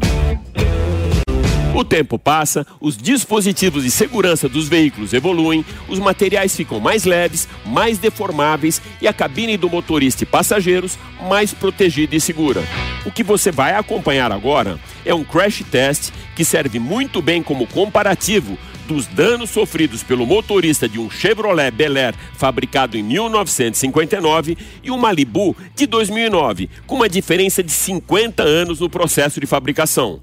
O 1.74 1.84
tempo 1.84 2.18
passa, 2.18 2.66
os 2.80 2.96
dispositivos 2.96 3.84
de 3.84 3.90
segurança 3.90 4.48
dos 4.48 4.68
veículos 4.68 5.12
evoluem, 5.12 5.64
os 5.88 6.00
materiais 6.00 6.56
ficam 6.56 6.80
mais 6.80 7.04
leves, 7.04 7.48
mais 7.64 7.98
deformáveis 7.98 8.82
e 9.00 9.06
a 9.06 9.12
cabine 9.12 9.56
do 9.56 9.70
motorista 9.70 10.24
e 10.24 10.26
passageiros 10.26 10.98
mais 11.28 11.54
protegida 11.54 12.16
e 12.16 12.20
segura. 12.20 12.64
O 13.06 13.12
que 13.12 13.22
você 13.22 13.52
vai 13.52 13.74
acompanhar 13.76 14.32
agora 14.32 14.76
é 15.04 15.14
um 15.14 15.22
crash 15.22 15.62
test 15.70 16.10
que 16.38 16.44
serve 16.44 16.78
muito 16.78 17.20
bem 17.20 17.42
como 17.42 17.66
comparativo 17.66 18.56
dos 18.86 19.08
danos 19.08 19.50
sofridos 19.50 20.04
pelo 20.04 20.24
motorista 20.24 20.88
de 20.88 20.96
um 20.96 21.10
Chevrolet 21.10 21.72
Bel 21.72 21.96
Air 21.96 22.14
fabricado 22.34 22.96
em 22.96 23.02
1959 23.02 24.56
e 24.80 24.88
um 24.88 24.96
Malibu 24.96 25.56
de 25.74 25.84
2009, 25.84 26.70
com 26.86 26.94
uma 26.94 27.08
diferença 27.08 27.60
de 27.60 27.72
50 27.72 28.44
anos 28.44 28.78
no 28.78 28.88
processo 28.88 29.40
de 29.40 29.48
fabricação. 29.48 30.20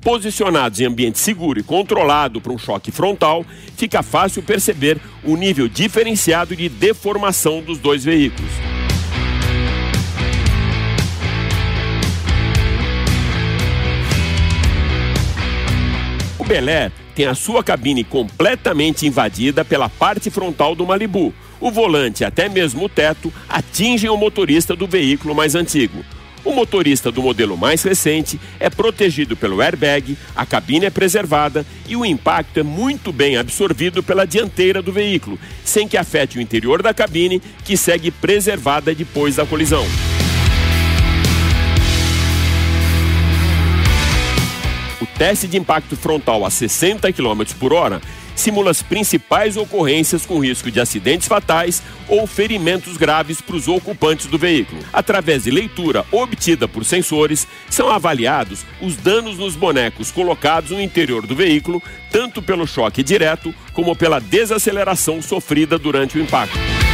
Posicionados 0.00 0.78
em 0.78 0.84
ambiente 0.84 1.18
seguro 1.18 1.58
e 1.58 1.64
controlado 1.64 2.40
para 2.40 2.52
um 2.52 2.58
choque 2.58 2.92
frontal, 2.92 3.44
fica 3.76 4.04
fácil 4.04 4.44
perceber 4.44 5.00
o 5.24 5.36
nível 5.36 5.66
diferenciado 5.66 6.54
de 6.54 6.68
deformação 6.68 7.60
dos 7.60 7.76
dois 7.78 8.04
veículos. 8.04 8.75
O 16.46 16.48
Bel 16.48 16.68
Air 16.68 16.92
tem 17.12 17.26
a 17.26 17.34
sua 17.34 17.64
cabine 17.64 18.04
completamente 18.04 19.04
invadida 19.04 19.64
pela 19.64 19.88
parte 19.88 20.30
frontal 20.30 20.76
do 20.76 20.86
Malibu. 20.86 21.34
O 21.60 21.72
volante 21.72 22.24
até 22.24 22.48
mesmo 22.48 22.84
o 22.84 22.88
teto 22.88 23.32
atingem 23.48 24.08
o 24.08 24.16
motorista 24.16 24.76
do 24.76 24.86
veículo 24.86 25.34
mais 25.34 25.56
antigo. 25.56 26.04
O 26.44 26.52
motorista 26.52 27.10
do 27.10 27.20
modelo 27.20 27.56
mais 27.56 27.82
recente 27.82 28.38
é 28.60 28.70
protegido 28.70 29.36
pelo 29.36 29.60
airbag, 29.60 30.16
a 30.36 30.46
cabine 30.46 30.86
é 30.86 30.90
preservada 30.90 31.66
e 31.88 31.96
o 31.96 32.06
impacto 32.06 32.60
é 32.60 32.62
muito 32.62 33.10
bem 33.10 33.36
absorvido 33.36 34.00
pela 34.00 34.24
dianteira 34.24 34.80
do 34.80 34.92
veículo, 34.92 35.36
sem 35.64 35.88
que 35.88 35.96
afete 35.96 36.38
o 36.38 36.40
interior 36.40 36.80
da 36.80 36.94
cabine, 36.94 37.42
que 37.64 37.76
segue 37.76 38.12
preservada 38.12 38.94
depois 38.94 39.34
da 39.34 39.44
colisão. 39.44 39.84
Teste 45.18 45.46
de 45.46 45.56
impacto 45.56 45.96
frontal 45.96 46.44
a 46.44 46.50
60 46.50 47.12
km 47.12 47.42
por 47.58 47.72
hora 47.72 48.00
simula 48.36 48.70
as 48.70 48.82
principais 48.82 49.56
ocorrências 49.56 50.26
com 50.26 50.38
risco 50.38 50.70
de 50.70 50.78
acidentes 50.78 51.26
fatais 51.26 51.82
ou 52.06 52.26
ferimentos 52.26 52.96
graves 52.96 53.40
para 53.40 53.56
os 53.56 53.66
ocupantes 53.66 54.26
do 54.26 54.38
veículo. 54.38 54.80
Através 54.92 55.44
de 55.44 55.50
leitura 55.50 56.04
obtida 56.12 56.68
por 56.68 56.84
sensores, 56.84 57.48
são 57.70 57.90
avaliados 57.90 58.64
os 58.80 58.96
danos 58.96 59.38
nos 59.38 59.56
bonecos 59.56 60.12
colocados 60.12 60.70
no 60.70 60.80
interior 60.80 61.26
do 61.26 61.34
veículo, 61.34 61.82
tanto 62.10 62.42
pelo 62.42 62.66
choque 62.66 63.02
direto 63.02 63.54
como 63.72 63.96
pela 63.96 64.20
desaceleração 64.20 65.22
sofrida 65.22 65.78
durante 65.78 66.18
o 66.18 66.22
impacto. 66.22 66.85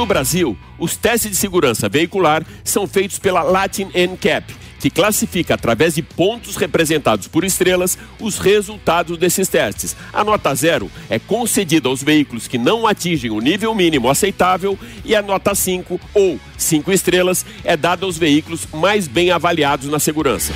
No 0.00 0.06
Brasil, 0.06 0.56
os 0.78 0.96
testes 0.96 1.32
de 1.32 1.36
segurança 1.36 1.86
veicular 1.86 2.42
são 2.64 2.86
feitos 2.86 3.18
pela 3.18 3.42
Latin 3.42 3.90
NCAP, 3.94 4.56
que 4.80 4.88
classifica 4.88 5.52
através 5.52 5.94
de 5.94 6.00
pontos 6.00 6.56
representados 6.56 7.28
por 7.28 7.44
estrelas 7.44 7.98
os 8.18 8.38
resultados 8.38 9.18
desses 9.18 9.46
testes. 9.46 9.94
A 10.10 10.24
nota 10.24 10.54
zero 10.54 10.90
é 11.10 11.18
concedida 11.18 11.86
aos 11.86 12.02
veículos 12.02 12.48
que 12.48 12.56
não 12.56 12.86
atingem 12.86 13.30
o 13.30 13.42
nível 13.42 13.74
mínimo 13.74 14.08
aceitável 14.08 14.78
e 15.04 15.14
a 15.14 15.20
nota 15.20 15.54
5 15.54 16.00
ou 16.14 16.40
5 16.56 16.90
estrelas 16.90 17.44
é 17.62 17.76
dada 17.76 18.06
aos 18.06 18.16
veículos 18.16 18.66
mais 18.72 19.06
bem 19.06 19.30
avaliados 19.30 19.90
na 19.90 19.98
segurança. 19.98 20.54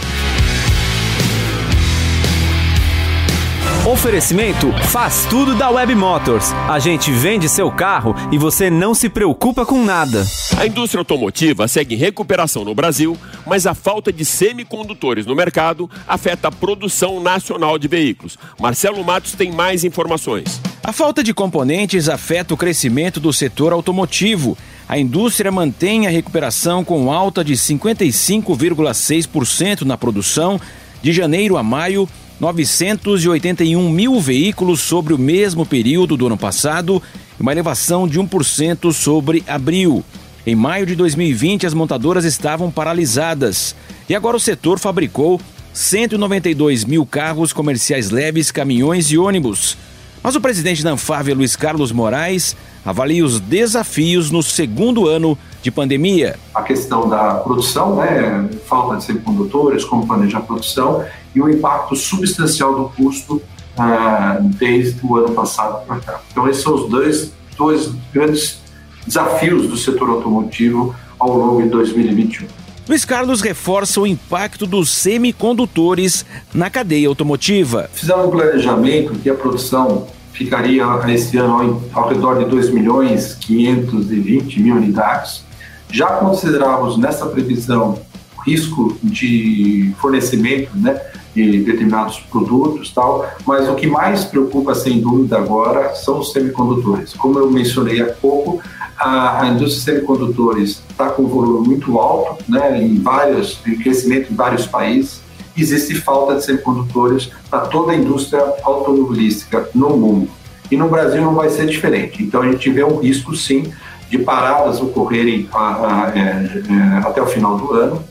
Oferecimento 3.86 4.72
faz 4.88 5.26
tudo 5.28 5.54
da 5.54 5.68
Web 5.68 5.94
Motors. 5.94 6.54
A 6.70 6.78
gente 6.78 7.12
vende 7.12 7.50
seu 7.50 7.70
carro 7.70 8.14
e 8.32 8.38
você 8.38 8.70
não 8.70 8.94
se 8.94 9.10
preocupa 9.10 9.66
com 9.66 9.84
nada. 9.84 10.26
A 10.56 10.66
indústria 10.66 11.02
automotiva 11.02 11.68
segue 11.68 11.94
em 11.94 11.98
recuperação 11.98 12.64
no 12.64 12.74
Brasil, 12.74 13.14
mas 13.46 13.66
a 13.66 13.74
falta 13.74 14.10
de 14.10 14.24
semicondutores 14.24 15.26
no 15.26 15.36
mercado 15.36 15.90
afeta 16.08 16.48
a 16.48 16.50
produção 16.50 17.20
nacional 17.20 17.78
de 17.78 17.86
veículos. 17.86 18.38
Marcelo 18.58 19.04
Matos 19.04 19.32
tem 19.32 19.52
mais 19.52 19.84
informações. 19.84 20.62
A 20.82 20.90
falta 20.90 21.22
de 21.22 21.34
componentes 21.34 22.08
afeta 22.08 22.54
o 22.54 22.56
crescimento 22.56 23.20
do 23.20 23.34
setor 23.34 23.74
automotivo. 23.74 24.56
A 24.88 24.98
indústria 24.98 25.52
mantém 25.52 26.06
a 26.06 26.10
recuperação 26.10 26.82
com 26.82 27.12
alta 27.12 27.44
de 27.44 27.52
55,6% 27.52 29.82
na 29.82 29.98
produção 29.98 30.58
de 31.02 31.12
janeiro 31.12 31.58
a 31.58 31.62
maio. 31.62 32.08
981 32.40 33.88
mil 33.88 34.20
veículos 34.20 34.80
sobre 34.80 35.14
o 35.14 35.18
mesmo 35.18 35.64
período 35.64 36.16
do 36.16 36.26
ano 36.26 36.36
passado, 36.36 37.02
uma 37.38 37.52
elevação 37.52 38.08
de 38.08 38.20
1% 38.20 38.92
sobre 38.92 39.44
abril. 39.46 40.04
Em 40.46 40.54
maio 40.54 40.84
de 40.84 40.94
2020, 40.94 41.66
as 41.66 41.72
montadoras 41.72 42.24
estavam 42.24 42.70
paralisadas 42.70 43.74
e 44.08 44.14
agora 44.14 44.36
o 44.36 44.40
setor 44.40 44.78
fabricou 44.78 45.40
192 45.72 46.84
mil 46.84 47.06
carros 47.06 47.52
comerciais 47.52 48.10
leves, 48.10 48.50
caminhões 48.50 49.10
e 49.10 49.16
ônibus. 49.18 49.76
Mas 50.22 50.36
o 50.36 50.40
presidente 50.40 50.82
da 50.82 50.92
Anfávia, 50.92 51.34
Luiz 51.34 51.54
Carlos 51.56 51.92
Moraes, 51.92 52.56
avalia 52.84 53.24
os 53.24 53.40
desafios 53.40 54.30
no 54.30 54.42
segundo 54.42 55.08
ano 55.08 55.36
de 55.62 55.70
pandemia. 55.70 56.36
A 56.54 56.62
questão 56.62 57.08
da 57.08 57.34
produção, 57.34 57.96
né, 57.96 58.48
falta 58.66 58.96
de 58.96 59.04
semicondutores, 59.04 59.84
como 59.84 60.06
planejar 60.06 60.38
a 60.38 60.42
produção 60.42 61.04
e 61.34 61.40
o 61.40 61.48
impacto 61.48 61.96
substancial 61.96 62.74
do 62.74 62.88
custo 62.90 63.42
ah, 63.76 64.38
desde 64.40 65.04
o 65.04 65.16
ano 65.16 65.32
passado 65.32 65.84
para 65.86 66.00
cá. 66.00 66.20
Então, 66.30 66.48
esses 66.48 66.62
são 66.62 66.74
os 66.74 66.88
dois, 66.88 67.32
dois 67.56 67.90
grandes 68.12 68.60
desafios 69.06 69.68
do 69.68 69.76
setor 69.76 70.08
automotivo 70.10 70.94
ao 71.18 71.36
longo 71.36 71.62
de 71.62 71.68
2021. 71.68 72.46
Luiz 72.86 73.04
Carlos 73.04 73.40
reforça 73.40 74.00
o 74.00 74.06
impacto 74.06 74.66
dos 74.66 74.90
semicondutores 74.90 76.24
na 76.52 76.68
cadeia 76.68 77.08
automotiva. 77.08 77.88
Fizemos 77.92 78.26
um 78.26 78.30
planejamento 78.30 79.14
que 79.14 79.30
a 79.30 79.34
produção 79.34 80.06
ficaria 80.32 80.84
esse 81.08 81.38
ano 81.38 81.82
ao, 81.94 82.02
ao 82.02 82.08
redor 82.10 82.38
de 82.38 82.44
2 82.44 82.70
milhões 82.70 83.34
520 83.36 84.60
mil 84.60 84.76
unidades. 84.76 85.42
Já 85.90 86.08
considerávamos 86.08 86.98
nessa 86.98 87.24
previsão 87.26 87.98
risco 88.46 88.96
de 89.02 89.92
fornecimento, 89.98 90.70
né, 90.76 91.00
de 91.34 91.60
determinados 91.64 92.20
produtos 92.30 92.92
tal, 92.92 93.26
mas 93.46 93.68
o 93.68 93.74
que 93.74 93.86
mais 93.86 94.24
preocupa 94.24 94.74
sem 94.74 95.00
dúvida 95.00 95.36
agora 95.36 95.94
são 95.94 96.20
os 96.20 96.32
semicondutores. 96.32 97.12
Como 97.14 97.38
eu 97.38 97.50
mencionei 97.50 98.00
há 98.00 98.06
pouco, 98.06 98.62
a, 98.96 99.42
a 99.42 99.48
indústria 99.48 99.94
de 99.94 100.00
semicondutores 100.00 100.82
está 100.88 101.10
com 101.10 101.22
um 101.22 101.26
volume 101.26 101.68
muito 101.68 101.98
alto, 101.98 102.44
né, 102.48 102.80
em 102.80 103.00
vários, 103.00 103.58
em 103.66 103.76
crescimento 103.76 104.32
em 104.32 104.36
vários 104.36 104.66
países. 104.66 105.20
Existe 105.56 105.94
falta 105.94 106.36
de 106.36 106.44
semicondutores 106.44 107.30
para 107.48 107.60
toda 107.60 107.92
a 107.92 107.96
indústria 107.96 108.42
automobilística 108.62 109.68
no 109.74 109.96
mundo. 109.96 110.28
E 110.70 110.76
no 110.76 110.88
Brasil 110.88 111.22
não 111.22 111.34
vai 111.34 111.48
ser 111.50 111.66
diferente. 111.66 112.22
Então 112.22 112.42
a 112.42 112.50
gente 112.50 112.68
vê 112.70 112.82
um 112.82 112.98
risco, 112.98 113.34
sim, 113.36 113.72
de 114.10 114.18
paradas 114.18 114.80
ocorrerem 114.80 115.48
a, 115.52 115.58
a, 115.58 116.04
a, 116.06 116.18
é, 116.18 116.62
é, 116.68 116.98
até 117.06 117.22
o 117.22 117.26
final 117.26 117.56
do 117.56 117.72
ano. 117.72 118.04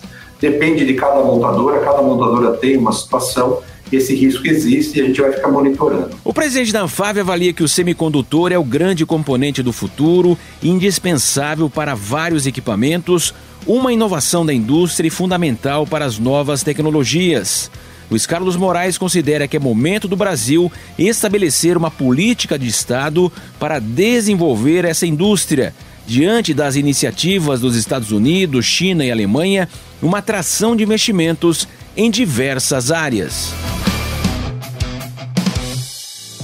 Depende 0.43 0.85
de 0.85 0.93
cada 0.93 1.23
montadora, 1.23 1.79
cada 1.79 2.01
montadora 2.01 2.57
tem 2.57 2.75
uma 2.75 2.91
situação 2.91 3.61
esse 3.95 4.13
risco 4.13 4.45
existe 4.45 4.97
e 4.97 5.01
a 5.01 5.05
gente 5.05 5.21
vai 5.21 5.31
ficar 5.31 5.47
monitorando. 5.47 6.17
O 6.21 6.33
presidente 6.33 6.73
da 6.73 6.81
Anfave 6.81 7.21
avalia 7.21 7.53
que 7.53 7.63
o 7.63 7.67
semicondutor 7.67 8.51
é 8.51 8.57
o 8.57 8.63
grande 8.63 9.05
componente 9.05 9.63
do 9.63 9.71
futuro, 9.71 10.37
indispensável 10.61 11.69
para 11.69 11.95
vários 11.95 12.45
equipamentos, 12.45 13.33
uma 13.65 13.93
inovação 13.93 14.45
da 14.45 14.53
indústria 14.53 15.07
e 15.07 15.11
fundamental 15.11 15.87
para 15.87 16.03
as 16.03 16.19
novas 16.19 16.61
tecnologias. 16.61 17.71
Luiz 18.11 18.25
Carlos 18.25 18.57
Moraes 18.57 18.97
considera 18.97 19.47
que 19.47 19.55
é 19.55 19.59
momento 19.61 20.09
do 20.09 20.17
Brasil 20.17 20.69
estabelecer 20.99 21.77
uma 21.77 21.89
política 21.89 22.59
de 22.59 22.67
Estado 22.67 23.31
para 23.57 23.79
desenvolver 23.79 24.83
essa 24.83 25.07
indústria. 25.07 25.73
Diante 26.05 26.53
das 26.53 26.75
iniciativas 26.75 27.61
dos 27.61 27.75
Estados 27.75 28.11
Unidos, 28.11 28.65
China 28.65 29.05
e 29.05 29.11
Alemanha, 29.11 29.69
uma 30.01 30.17
atração 30.17 30.75
de 30.75 30.83
investimentos 30.83 31.67
em 31.95 32.11
diversas 32.11 32.91
áreas. 32.91 33.53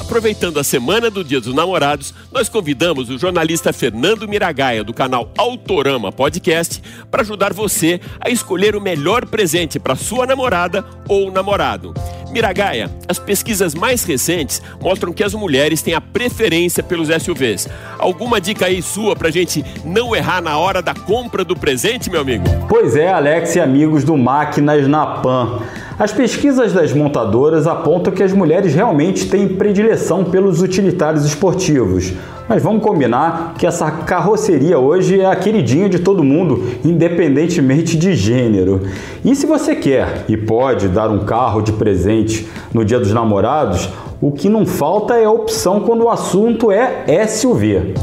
Aproveitando 0.09 0.59
a 0.59 0.63
semana 0.63 1.07
do 1.11 1.23
Dia 1.23 1.39
dos 1.39 1.53
Namorados, 1.53 2.15
nós 2.31 2.49
convidamos 2.49 3.11
o 3.11 3.19
jornalista 3.19 3.71
Fernando 3.71 4.27
Miragaia, 4.27 4.83
do 4.83 4.91
canal 4.91 5.31
Autorama 5.37 6.11
Podcast, 6.11 6.81
para 7.11 7.21
ajudar 7.21 7.53
você 7.53 8.01
a 8.19 8.27
escolher 8.27 8.75
o 8.75 8.81
melhor 8.81 9.27
presente 9.27 9.79
para 9.79 9.95
sua 9.95 10.25
namorada 10.25 10.83
ou 11.07 11.31
namorado. 11.31 11.93
Miragaia, 12.31 12.89
as 13.07 13.19
pesquisas 13.19 13.75
mais 13.75 14.03
recentes 14.03 14.63
mostram 14.81 15.13
que 15.13 15.23
as 15.23 15.35
mulheres 15.35 15.83
têm 15.83 15.93
a 15.93 16.01
preferência 16.01 16.81
pelos 16.81 17.09
SUVs. 17.09 17.69
Alguma 17.99 18.41
dica 18.41 18.65
aí 18.65 18.81
sua 18.81 19.15
para 19.15 19.27
a 19.27 19.31
gente 19.31 19.63
não 19.85 20.15
errar 20.15 20.41
na 20.41 20.57
hora 20.57 20.81
da 20.81 20.95
compra 20.95 21.43
do 21.43 21.55
presente, 21.55 22.09
meu 22.09 22.21
amigo? 22.21 22.45
Pois 22.67 22.95
é, 22.95 23.11
Alex 23.11 23.55
e 23.55 23.59
amigos 23.59 24.03
do 24.03 24.17
Máquinas 24.17 24.87
na 24.87 25.05
Pan. 25.05 25.61
As 25.99 26.13
pesquisas 26.13 26.71
das 26.71 26.93
montadoras 26.93 27.67
apontam 27.67 28.13
que 28.13 28.23
as 28.23 28.31
mulheres 28.31 28.73
realmente 28.73 29.29
têm 29.29 29.49
predileção 29.49 30.23
pelos 30.23 30.61
utilitários 30.61 31.25
esportivos. 31.25 32.13
Mas 32.47 32.63
vamos 32.63 32.81
combinar 32.81 33.55
que 33.57 33.67
essa 33.67 33.91
carroceria 33.91 34.79
hoje 34.79 35.19
é 35.19 35.25
a 35.25 35.35
queridinha 35.35 35.89
de 35.89 35.99
todo 35.99 36.23
mundo, 36.23 36.63
independentemente 36.85 37.97
de 37.97 38.15
gênero. 38.15 38.83
E 39.25 39.35
se 39.35 39.45
você 39.45 39.75
quer 39.75 40.23
e 40.29 40.37
pode 40.37 40.87
dar 40.87 41.09
um 41.09 41.25
carro 41.25 41.61
de 41.61 41.73
presente 41.73 42.47
no 42.73 42.85
Dia 42.85 42.97
dos 42.97 43.11
Namorados, 43.11 43.89
o 44.21 44.31
que 44.31 44.47
não 44.47 44.65
falta 44.65 45.15
é 45.15 45.27
opção 45.27 45.81
quando 45.81 46.05
o 46.05 46.09
assunto 46.09 46.71
é 46.71 47.27
SUV. 47.27 47.93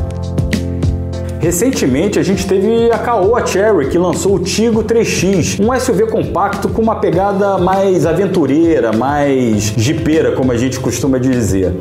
Recentemente 1.41 2.19
a 2.19 2.23
gente 2.23 2.47
teve 2.47 2.91
a 2.91 2.99
Caoa 2.99 3.47
Cherry 3.47 3.89
que 3.89 3.99
lançou 3.99 4.35
o 4.35 4.39
Tigo 4.39 4.83
3X, 4.83 5.61
um 5.63 5.79
SUV 5.79 6.07
compacto 6.07 6.69
com 6.69 6.83
uma 6.83 6.97
pegada 6.97 7.59
mais 7.59 8.07
aventureira, 8.07 8.93
mais 8.93 9.73
jipeira, 9.77 10.33
como 10.33 10.51
a 10.53 10.57
gente 10.57 10.81
costuma 10.81 11.19
dizer. 11.19 11.73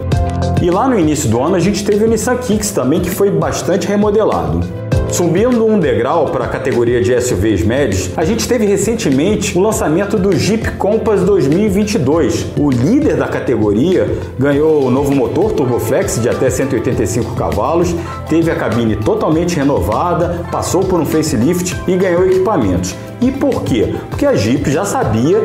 E 0.62 0.70
lá 0.70 0.88
no 0.88 1.00
início 1.00 1.30
do 1.30 1.42
ano 1.42 1.56
a 1.56 1.60
gente 1.60 1.84
teve 1.84 2.06
o 2.06 2.08
Nissan 2.08 2.38
Kicks 2.38 2.72
também 2.72 3.02
que 3.02 3.10
foi 3.10 3.32
bastante 3.32 3.88
remodelado. 3.88 4.85
Subindo 5.12 5.66
um 5.66 5.80
degrau 5.80 6.26
para 6.28 6.46
a 6.46 6.48
categoria 6.48 7.02
de 7.02 7.20
SUVs 7.22 7.64
médios, 7.64 8.12
a 8.18 8.26
gente 8.26 8.48
teve 8.48 8.66
recentemente 8.66 9.58
o 9.58 9.62
lançamento 9.62 10.18
do 10.18 10.36
Jeep 10.36 10.72
Compass 10.72 11.22
2022. 11.22 12.48
O 12.58 12.70
líder 12.70 13.16
da 13.16 13.28
categoria 13.28 14.10
ganhou 14.38 14.84
o 14.84 14.92
novo 14.92 15.16
motor 15.16 15.54
Turboflex 15.54 16.22
de 16.22 16.28
até 16.28 16.50
185 16.50 17.36
cavalos, 17.36 17.96
teve 18.28 18.52
a 18.52 18.56
cabine 18.56 18.96
totalmente 18.96 19.56
renovada, 19.56 20.46
passou 20.52 20.84
por 20.84 21.00
um 21.00 21.06
facelift 21.06 21.76
e 21.88 21.96
ganhou 21.96 22.26
equipamentos. 22.26 22.96
E 23.22 23.32
por 23.32 23.64
quê? 23.64 23.96
Porque 24.10 24.26
a 24.26 24.36
Jeep 24.36 24.70
já 24.70 24.84
sabia 24.84 25.42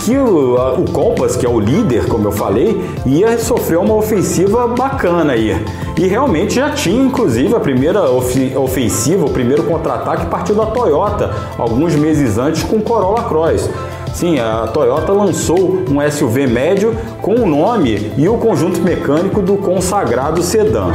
que 0.00 0.16
o, 0.16 0.54
o 0.54 0.90
Compass, 0.90 1.36
que 1.36 1.44
é 1.44 1.48
o 1.48 1.60
líder, 1.60 2.06
como 2.06 2.28
eu 2.28 2.32
falei, 2.32 2.80
ia 3.04 3.38
sofrer 3.38 3.78
uma 3.78 3.94
ofensiva 3.94 4.66
bacana 4.66 5.34
aí. 5.34 5.54
E 5.98 6.06
realmente 6.06 6.54
já 6.54 6.70
tinha, 6.70 7.02
inclusive, 7.02 7.54
a 7.54 7.60
primeira 7.60 8.10
ofensiva, 8.10 9.26
o 9.26 9.30
primeiro 9.30 9.62
contra-ataque 9.64 10.26
partiu 10.26 10.54
da 10.54 10.66
Toyota, 10.66 11.30
alguns 11.58 11.94
meses 11.94 12.38
antes 12.38 12.62
com 12.62 12.76
o 12.76 12.82
Corolla 12.82 13.24
Cross. 13.24 13.68
Sim, 14.14 14.38
a 14.40 14.66
Toyota 14.66 15.12
lançou 15.12 15.84
um 15.88 16.10
SUV 16.10 16.46
médio 16.46 16.96
com 17.20 17.34
o 17.34 17.46
nome 17.46 18.12
e 18.16 18.28
o 18.28 18.38
conjunto 18.38 18.80
mecânico 18.80 19.40
do 19.40 19.56
consagrado 19.56 20.42
sedã. 20.42 20.88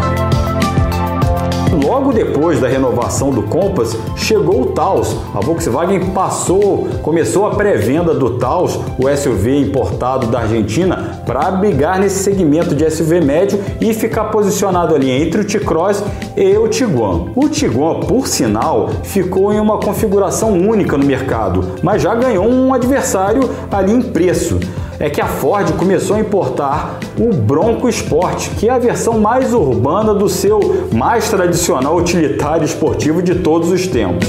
Logo 1.84 2.14
depois 2.14 2.60
da 2.60 2.68
renovação 2.68 3.32
do 3.32 3.44
Compass, 3.44 3.98
chegou 4.16 4.62
o 4.62 4.66
Taos. 4.68 5.16
A 5.34 5.40
Volkswagen 5.40 6.12
passou, 6.12 6.88
começou 7.02 7.46
a 7.46 7.52
pré-venda 7.52 8.14
do 8.14 8.38
Taos, 8.38 8.80
o 8.98 9.10
SUV 9.16 9.60
importado 9.60 10.28
da 10.28 10.40
Argentina, 10.40 11.22
para 11.26 11.52
brigar 11.52 12.00
nesse 12.00 12.24
segmento 12.24 12.74
de 12.74 12.90
SUV 12.90 13.22
médio 13.22 13.60
e 13.82 13.94
ficar 13.94 14.26
posicionado 14.26 14.96
ali 14.96 15.10
entre 15.10 15.42
o 15.42 15.46
T-Cross 15.46 16.04
e 16.38 16.58
o 16.58 16.68
Tiguan. 16.68 17.32
O 17.36 17.50
Tiguan, 17.50 18.00
por 18.02 18.28
sinal, 18.28 18.90
ficou 19.04 19.52
em 19.52 19.60
uma 19.60 19.78
configuração 19.78 20.54
única 20.54 20.98
no 20.98 21.06
mercado, 21.06 21.76
mas 21.84 22.02
já 22.02 22.16
ganhou 22.16 22.48
um 22.48 22.74
adversário 22.74 23.50
ali 23.72 23.94
em 23.94 24.02
preço 24.02 24.60
é 25.06 25.10
que 25.12 25.22
a 25.22 25.28
Ford 25.28 25.72
começou 25.74 26.16
a 26.16 26.20
importar 26.20 26.98
o 27.20 27.32
Bronco 27.32 27.88
Sport, 27.88 28.50
que 28.58 28.68
é 28.68 28.72
a 28.72 28.80
versão 28.80 29.20
mais 29.20 29.54
urbana 29.54 30.16
do 30.16 30.28
seu 30.28 30.88
mais 30.92 31.30
tradicional 31.30 31.96
utilitário 31.96 32.66
esportivo 32.66 33.22
de 33.22 33.36
todos 33.36 33.70
os 33.70 33.86
tempos. 33.86 34.28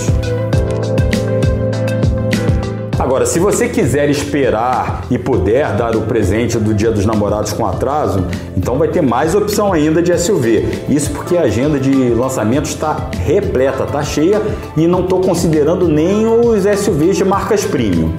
Agora, 2.98 3.24
se 3.24 3.38
você 3.38 3.70
quiser 3.70 4.10
esperar 4.10 5.06
e 5.10 5.16
puder 5.16 5.74
dar 5.76 5.96
o 5.96 6.02
presente 6.02 6.58
do 6.58 6.74
Dia 6.74 6.90
dos 6.90 7.06
Namorados 7.06 7.54
com 7.54 7.64
atraso, 7.64 8.26
então 8.54 8.76
vai 8.76 8.88
ter 8.88 9.00
mais 9.00 9.34
opção 9.34 9.72
ainda 9.72 10.02
de 10.02 10.14
SUV. 10.18 10.84
Isso 10.90 11.10
porque 11.10 11.38
a 11.38 11.42
agenda 11.42 11.80
de 11.80 12.10
lançamentos 12.10 12.72
está 12.72 13.08
repleta, 13.24 13.84
está 13.84 14.02
cheia 14.02 14.42
e 14.76 14.86
não 14.86 15.00
estou 15.00 15.22
considerando 15.22 15.88
nem 15.88 16.26
os 16.26 16.64
SUVs 16.64 17.16
de 17.16 17.24
marcas 17.24 17.64
premium. 17.64 18.12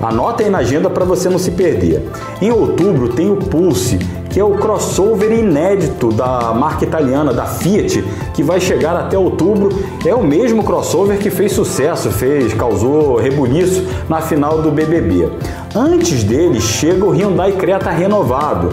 Anota 0.00 0.42
aí 0.42 0.50
na 0.50 0.58
agenda 0.58 0.90
para 0.90 1.04
você 1.04 1.28
não 1.28 1.38
se 1.38 1.50
perder. 1.52 2.02
Em 2.40 2.50
outubro 2.50 3.08
tem 3.08 3.30
o 3.30 3.36
Pulse, 3.36 3.98
que 4.30 4.40
é 4.40 4.44
o 4.44 4.56
crossover 4.56 5.30
inédito 5.30 6.12
da 6.12 6.52
marca 6.52 6.84
italiana, 6.84 7.32
da 7.32 7.46
Fiat, 7.46 8.02
que 8.34 8.42
vai 8.42 8.60
chegar 8.60 8.96
até 8.96 9.16
outubro. 9.16 9.70
É 10.04 10.14
o 10.14 10.24
mesmo 10.24 10.64
crossover 10.64 11.18
que 11.18 11.30
fez 11.30 11.52
sucesso, 11.52 12.10
fez, 12.10 12.52
causou 12.52 13.16
rebuliço 13.16 13.86
na 14.08 14.20
final 14.20 14.60
do 14.60 14.70
BBB. 14.70 15.30
Antes 15.74 16.24
dele 16.24 16.60
chega 16.60 17.04
o 17.04 17.10
Hyundai 17.10 17.52
Creta 17.52 17.90
renovado. 17.90 18.70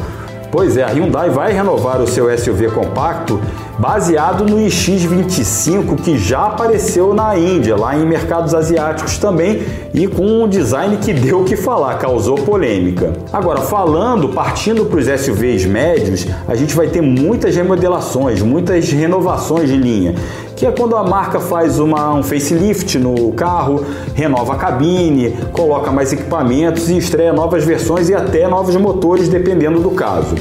Pois 0.52 0.76
é, 0.76 0.84
a 0.84 0.88
Hyundai 0.88 1.30
vai 1.30 1.54
renovar 1.54 2.02
o 2.02 2.08
seu 2.08 2.38
SUV 2.38 2.72
compacto 2.72 3.40
baseado 3.80 4.46
no 4.46 4.58
iX25 4.58 5.96
que 6.04 6.18
já 6.18 6.48
apareceu 6.48 7.14
na 7.14 7.38
Índia, 7.38 7.78
lá 7.78 7.98
em 7.98 8.06
mercados 8.06 8.54
asiáticos 8.54 9.18
também, 9.18 9.64
e 9.94 10.08
com 10.08 10.44
um 10.44 10.48
design 10.50 10.98
que 10.98 11.14
deu 11.14 11.40
o 11.40 11.44
que 11.46 11.56
falar, 11.56 11.98
causou 11.98 12.36
polêmica. 12.36 13.14
Agora, 13.32 13.62
falando, 13.62 14.30
partindo 14.30 14.86
para 14.86 15.00
os 15.00 15.22
SUVs 15.22 15.66
médios, 15.66 16.28
a 16.48 16.54
gente 16.54 16.76
vai 16.76 16.88
ter 16.88 17.02
muitas 17.02 17.56
remodelações, 17.56 18.42
muitas 18.42 18.92
renovações 18.92 19.70
de 19.70 19.78
linha 19.78 20.16
que 20.62 20.68
é 20.68 20.72
quando 20.72 20.96
a 20.96 21.04
marca 21.04 21.40
faz 21.40 21.80
uma, 21.80 22.14
um 22.14 22.22
facelift 22.22 23.00
no 23.00 23.32
carro, 23.32 23.84
renova 24.14 24.54
a 24.54 24.56
cabine, 24.58 25.36
coloca 25.52 25.92
mais 25.92 26.14
equipamentos 26.14 26.88
e 26.88 27.00
estreia 27.00 27.34
novas 27.34 27.66
versões 27.66 28.10
e 28.10 28.14
até 28.14 28.48
novos 28.48 28.76
motores, 28.76 29.28
dependendo 29.28 29.80
do 29.80 29.90
caso. 29.90 30.36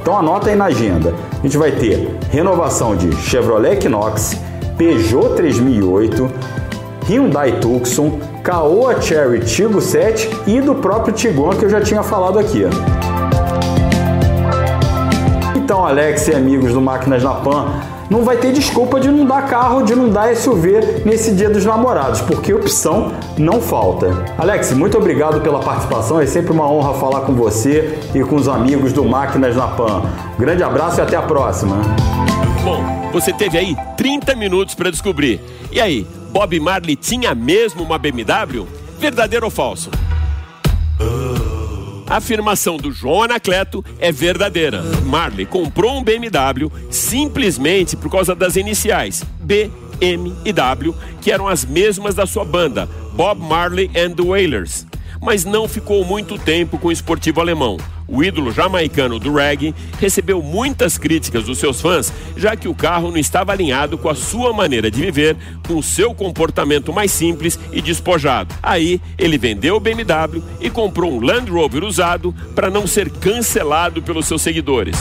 Então 0.00 0.16
anota 0.16 0.48
aí 0.48 0.56
na 0.56 0.64
agenda. 0.64 1.12
A 1.38 1.42
gente 1.42 1.58
vai 1.58 1.72
ter 1.72 2.08
renovação 2.30 2.96
de 2.96 3.14
Chevrolet 3.16 3.74
Equinox, 3.74 4.40
Peugeot 4.78 5.34
3008, 5.34 6.30
Hyundai 7.06 7.60
Tucson, 7.60 8.18
Caoa 8.42 8.98
Cherry 9.02 9.40
Tiggo 9.40 9.82
7 9.82 10.30
e 10.46 10.58
do 10.58 10.76
próprio 10.76 11.12
Tiguan 11.12 11.54
que 11.54 11.66
eu 11.66 11.68
já 11.68 11.82
tinha 11.82 12.02
falado 12.02 12.38
aqui. 12.38 12.62
Então, 15.54 15.84
Alex 15.84 16.28
e 16.28 16.34
amigos 16.34 16.72
do 16.72 16.80
Máquinas 16.80 17.22
na 17.22 17.34
Pan, 17.34 17.74
não 18.10 18.22
vai 18.22 18.36
ter 18.36 18.52
desculpa 18.52 19.00
de 19.00 19.08
não 19.08 19.24
dar 19.24 19.46
carro, 19.46 19.82
de 19.82 19.94
não 19.94 20.08
dar 20.08 20.34
SUV 20.36 21.02
nesse 21.04 21.32
dia 21.32 21.50
dos 21.50 21.64
namorados, 21.64 22.20
porque 22.20 22.52
opção 22.52 23.12
não 23.36 23.60
falta. 23.60 24.24
Alex, 24.38 24.72
muito 24.72 24.96
obrigado 24.96 25.40
pela 25.40 25.60
participação, 25.60 26.20
é 26.20 26.26
sempre 26.26 26.52
uma 26.52 26.70
honra 26.70 26.94
falar 26.94 27.22
com 27.22 27.34
você 27.34 27.98
e 28.14 28.22
com 28.22 28.36
os 28.36 28.48
amigos 28.48 28.92
do 28.92 29.04
Máquinas 29.04 29.56
na 29.56 29.68
Pan. 29.68 30.02
Grande 30.38 30.62
abraço 30.62 31.00
e 31.00 31.02
até 31.02 31.16
a 31.16 31.22
próxima. 31.22 31.76
Bom, 32.62 33.10
você 33.12 33.32
teve 33.32 33.58
aí 33.58 33.76
30 33.96 34.34
minutos 34.34 34.74
para 34.74 34.90
descobrir. 34.90 35.40
E 35.70 35.80
aí, 35.80 36.06
Bob 36.30 36.58
Marley 36.60 36.96
tinha 36.96 37.34
mesmo 37.34 37.82
uma 37.82 37.98
BMW? 37.98 38.66
Verdadeiro 38.98 39.46
ou 39.46 39.50
falso? 39.50 39.90
A 42.08 42.18
afirmação 42.18 42.76
do 42.76 42.92
João 42.92 43.24
Anacleto 43.24 43.84
é 43.98 44.12
verdadeira. 44.12 44.80
Marley 45.04 45.44
comprou 45.44 45.98
um 45.98 46.04
BMW 46.04 46.70
simplesmente 46.88 47.96
por 47.96 48.10
causa 48.10 48.32
das 48.32 48.54
iniciais 48.54 49.24
B, 49.40 49.70
M 50.00 50.32
e 50.44 50.52
W, 50.52 50.94
que 51.20 51.32
eram 51.32 51.48
as 51.48 51.64
mesmas 51.64 52.14
da 52.14 52.24
sua 52.24 52.44
banda, 52.44 52.88
Bob 53.12 53.40
Marley 53.40 53.90
and 53.96 54.12
the 54.12 54.22
Wailers. 54.22 54.86
Mas 55.20 55.44
não 55.44 55.66
ficou 55.66 56.04
muito 56.04 56.38
tempo 56.38 56.78
com 56.78 56.88
o 56.88 56.92
esportivo 56.92 57.40
alemão. 57.40 57.76
O 58.08 58.22
ídolo 58.22 58.52
jamaicano 58.52 59.18
do 59.18 59.32
reggae 59.34 59.74
recebeu 59.98 60.42
muitas 60.42 60.96
críticas 60.96 61.44
dos 61.44 61.58
seus 61.58 61.80
fãs, 61.80 62.12
já 62.36 62.54
que 62.54 62.68
o 62.68 62.74
carro 62.74 63.10
não 63.10 63.16
estava 63.16 63.52
alinhado 63.52 63.98
com 63.98 64.08
a 64.08 64.14
sua 64.14 64.52
maneira 64.52 64.90
de 64.90 65.00
viver, 65.00 65.36
com 65.66 65.76
o 65.76 65.82
seu 65.82 66.14
comportamento 66.14 66.92
mais 66.92 67.10
simples 67.10 67.58
e 67.72 67.80
despojado. 67.80 68.54
Aí 68.62 69.00
ele 69.18 69.36
vendeu 69.36 69.76
o 69.76 69.80
BMW 69.80 70.42
e 70.60 70.70
comprou 70.70 71.12
um 71.12 71.20
Land 71.20 71.50
Rover 71.50 71.84
usado 71.84 72.34
para 72.54 72.70
não 72.70 72.86
ser 72.86 73.10
cancelado 73.10 74.00
pelos 74.02 74.26
seus 74.26 74.42
seguidores. 74.42 74.96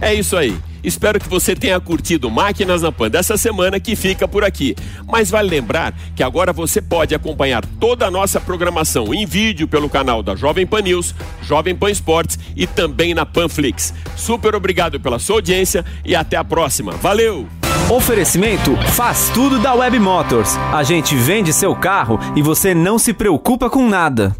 É 0.00 0.14
isso 0.14 0.36
aí. 0.36 0.56
Espero 0.86 1.18
que 1.18 1.28
você 1.28 1.56
tenha 1.56 1.80
curtido 1.80 2.30
Máquinas 2.30 2.82
na 2.82 2.92
Pan 2.92 3.10
dessa 3.10 3.36
semana 3.36 3.80
que 3.80 3.96
fica 3.96 4.28
por 4.28 4.44
aqui. 4.44 4.76
Mas 5.04 5.28
vale 5.28 5.50
lembrar 5.50 5.92
que 6.14 6.22
agora 6.22 6.52
você 6.52 6.80
pode 6.80 7.12
acompanhar 7.12 7.66
toda 7.80 8.06
a 8.06 8.10
nossa 8.10 8.40
programação 8.40 9.12
em 9.12 9.26
vídeo 9.26 9.66
pelo 9.66 9.90
canal 9.90 10.22
da 10.22 10.36
Jovem 10.36 10.64
Pan 10.64 10.82
News, 10.82 11.12
Jovem 11.42 11.74
Pan 11.74 11.90
Esportes 11.90 12.38
e 12.54 12.68
também 12.68 13.14
na 13.14 13.26
Panflix. 13.26 13.92
Super 14.14 14.54
obrigado 14.54 15.00
pela 15.00 15.18
sua 15.18 15.36
audiência 15.36 15.84
e 16.04 16.14
até 16.14 16.36
a 16.36 16.44
próxima. 16.44 16.92
Valeu! 16.92 17.48
Oferecimento 17.90 18.76
faz 18.92 19.28
tudo 19.34 19.58
da 19.58 19.74
Web 19.74 19.98
Motors. 19.98 20.56
A 20.72 20.84
gente 20.84 21.16
vende 21.16 21.52
seu 21.52 21.74
carro 21.74 22.20
e 22.36 22.42
você 22.42 22.76
não 22.76 22.96
se 22.96 23.12
preocupa 23.12 23.68
com 23.68 23.88
nada. 23.88 24.36